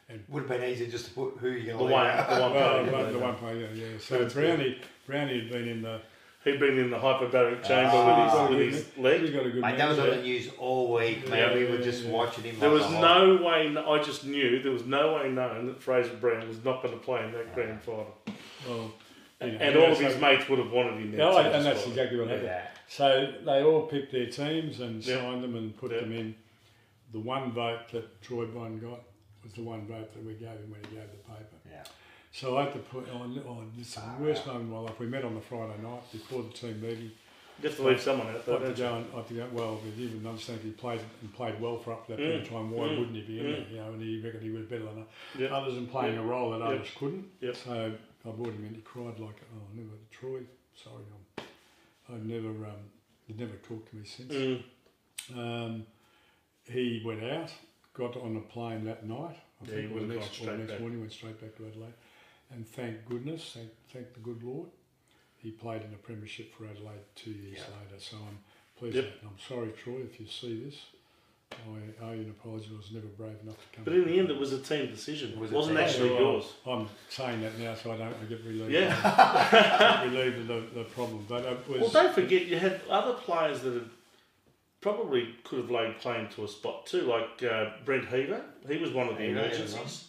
[0.10, 2.16] And Would have been easier just to put who you're The going to one, leave
[2.20, 2.30] out.
[2.30, 3.06] the one Well, player.
[3.06, 3.86] the, the one player, yeah.
[4.00, 4.58] So That's good.
[4.58, 6.02] Brownie, Brownie had been in the.
[6.44, 8.50] He'd been in the hyperbaric chamber Ah.
[8.50, 9.22] with his, with his leg.
[9.22, 9.62] He's got a good.
[9.62, 11.38] Mate, that was on the news all week, mate.
[11.38, 12.10] Yeah, we were yeah, just yeah.
[12.12, 12.60] watching him.
[12.60, 13.02] There was a hawk.
[13.40, 16.82] no way, I just knew there was no way known that Fraser Brown was not
[16.82, 18.08] going to play in that grand final.
[18.68, 18.92] Well, you know,
[19.42, 21.20] And all of his mates would have wanted him there.
[21.32, 22.46] Yeah, and that's so- exactly what happened.
[22.48, 22.68] Yeah.
[22.88, 25.20] So they all picked their teams and Yep.
[25.20, 26.02] signed them and put Yep.
[26.02, 26.36] them in.
[27.14, 29.02] The one vote that Troy Bond got
[29.44, 31.56] was the one vote that we gave him when he gave the paper.
[31.70, 31.84] Yeah.
[32.32, 35.00] So I had to put on, on this is the worst moment of my life.
[35.00, 37.12] We met on the Friday night before the team meeting.
[37.62, 38.84] Just to leave someone out I there, had to don't you?
[38.84, 41.34] go and I had to go well with you and understand if he played and
[41.34, 42.72] played well for up to that Mm, period of time.
[42.72, 43.56] Why mm, wouldn't he be in mm.
[43.56, 43.66] there?
[43.72, 45.06] You know, and he reckoned he was better than
[45.38, 45.52] Yep.
[45.52, 46.68] others and playing a role that Yep.
[46.68, 47.26] others couldn't.
[47.42, 47.56] Yep.
[47.56, 47.92] So
[48.28, 48.76] I brought him in.
[48.76, 50.42] He cried like, oh, never Troy.
[50.76, 51.04] Sorry,
[51.38, 51.46] I'm,
[52.16, 52.90] I've never um,
[53.28, 54.32] he'd never talked to me since.
[54.34, 54.64] Mm.
[55.38, 55.86] Um,
[56.66, 57.52] he went out,
[57.94, 59.38] got on a plane that night.
[59.62, 61.94] I Yeah, think he or the next, the next morning went straight back to Adelaide.
[62.52, 64.70] And thank goodness, thank, thank the good Lord,
[65.38, 68.00] he played in a premiership for Adelaide two years later.
[68.00, 68.40] So I'm
[68.78, 68.96] pleased.
[68.96, 69.06] Yep.
[69.06, 69.22] with that.
[69.22, 70.76] And I'm sorry, Troy, if you see this.
[71.52, 72.70] I owe you an apology.
[72.74, 73.84] I was never brave enough to come.
[73.84, 75.32] But in the end, it was a team decision.
[75.32, 76.28] It It was a wasn't team actually decision.
[76.28, 76.54] yours.
[76.66, 78.72] I'm saying that now, so I don't I get relieved.
[78.72, 80.04] Yeah.
[80.04, 81.26] relieved of the, the problem.
[81.28, 81.82] But it was.
[81.82, 83.90] Well, don't forget, you had other players that had
[84.82, 88.42] probably could have laid claim to a spot too, like uh, Brent Heaver.
[88.68, 90.08] He was one of the emergencies.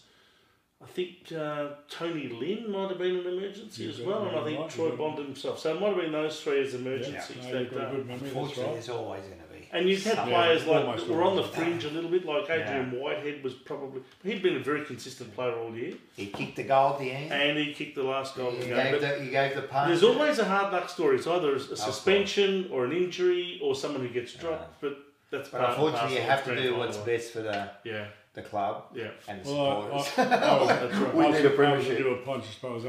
[0.82, 4.42] I think uh, Tony Lynn might have been an emergency He's as well, and I
[4.42, 4.98] think he's Troy right.
[4.98, 5.60] Bond himself.
[5.60, 7.90] So it might have been those three as emergencies no, that got a day.
[7.92, 8.06] good memory.
[8.08, 8.72] That's Unfortunately, right.
[8.72, 9.41] there's always going to be.
[9.74, 12.26] And you've had some- players like almost that were on the fringe a little bit,
[12.26, 14.02] like Adrian Whitehead was probably.
[14.22, 17.32] He'd been a very consistent player all year, He kicked the goal at the end.
[17.32, 18.92] and he kicked the last goal of the He game.
[18.92, 19.88] gave the, he gave the punch.
[19.88, 21.16] There's always a hard luck story.
[21.16, 24.98] It's either a suspension or an injury or someone who gets dropped, but
[25.30, 27.14] that's But part and unfortunately, you have to do what's final.
[27.16, 29.08] best for the, Yeah, the club yeah.
[29.28, 30.18] and the Well, I, supporters.
[30.18, 31.14] I, I was, That's right.
[31.14, 31.98] We I was need a able to premiership.
[31.98, 32.84] do a punch as far as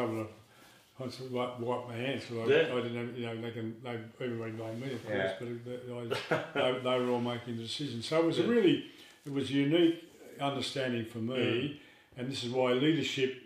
[0.99, 2.23] able to punch, wipe, wipe my hands.
[2.27, 2.73] So I, Yeah.
[2.75, 5.33] I didn't, have, you know, they can, they everybody blamed me, of course, Yeah.
[5.39, 8.05] but it- they, I, they, they were all making the decisions.
[8.07, 8.85] So it was a really,
[9.25, 10.03] it was a unique
[10.39, 11.79] understanding for me,
[12.17, 13.41] and this is why leadership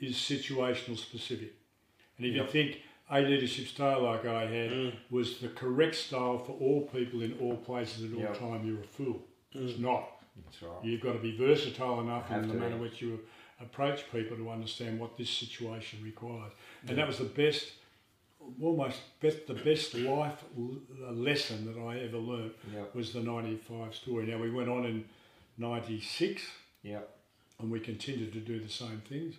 [0.00, 1.52] is situational specific.
[2.16, 2.80] And if you think
[3.10, 4.92] a leadership style like I had Mm.
[5.10, 8.38] was the correct style for all people in all places at all Yep.
[8.38, 9.22] time, you're a fool.
[9.52, 9.80] It's Mm.
[9.80, 10.08] not.
[10.44, 10.84] That's right.
[10.84, 12.82] You've got to be versatile enough Have in the to manner be.
[12.82, 13.20] which you
[13.60, 16.52] approach people to understand what this situation requires.
[16.88, 17.72] And that was the best,
[18.62, 20.78] almost best, the best life l-
[21.12, 22.94] lesson that I ever learnt Yep.
[22.94, 24.26] was the 95 story.
[24.26, 25.04] Now, we went on in
[25.58, 26.42] 96
[26.82, 27.08] Yep.
[27.58, 29.34] and we continued to do the same things.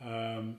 [0.00, 0.56] Um,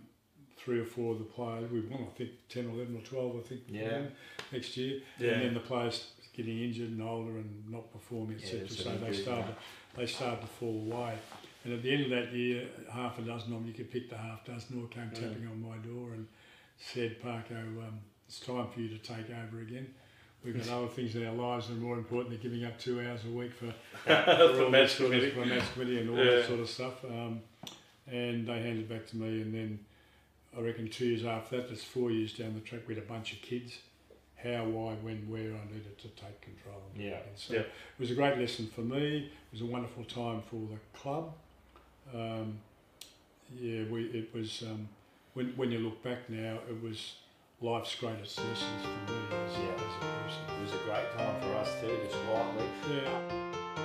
[0.57, 3.41] three or four of the players, we won, I think, 10, 11 or 12, I
[3.47, 4.03] think, Yeah.
[4.51, 5.01] next year.
[5.17, 5.31] Yeah.
[5.31, 8.59] And then the players getting injured and older and not performing, etc.
[8.59, 9.55] that's so they they started,
[9.95, 11.17] they started to fall away.
[11.63, 14.09] And at the end of that year, half a dozen of them, you could pick
[14.09, 16.27] the half dozen, all came tapping on my door and
[16.77, 19.93] said, Parko, um, it's time for you to take over again.
[20.43, 22.99] We've got other things in our lives that are more important than giving up two
[22.99, 23.71] hours a week for,
[24.05, 26.37] For all match sort of- for match committee and all Yeah.
[26.37, 27.05] that sort of stuff.
[27.05, 27.41] Um,
[28.07, 29.79] and they handed it back to me, and then
[30.57, 33.07] I reckon two years after that, that's four years down the track, we had a
[33.07, 33.77] bunch of kids.
[34.35, 36.81] How, why, when, where I needed to take control.
[36.97, 37.09] Yeah.
[37.17, 37.59] And so Yeah.
[37.59, 39.17] it was a great lesson for me.
[39.27, 41.35] It was a wonderful time for the club.
[42.13, 42.59] Um,
[43.59, 44.87] yeah, we it was um,
[45.33, 47.15] when when you look back now, it was
[47.61, 49.73] life's greatest lessons for me as, Yeah.
[49.75, 50.41] as a person.
[50.57, 52.65] It was a great time for us too, just quietly.
[52.89, 53.80] Yeah.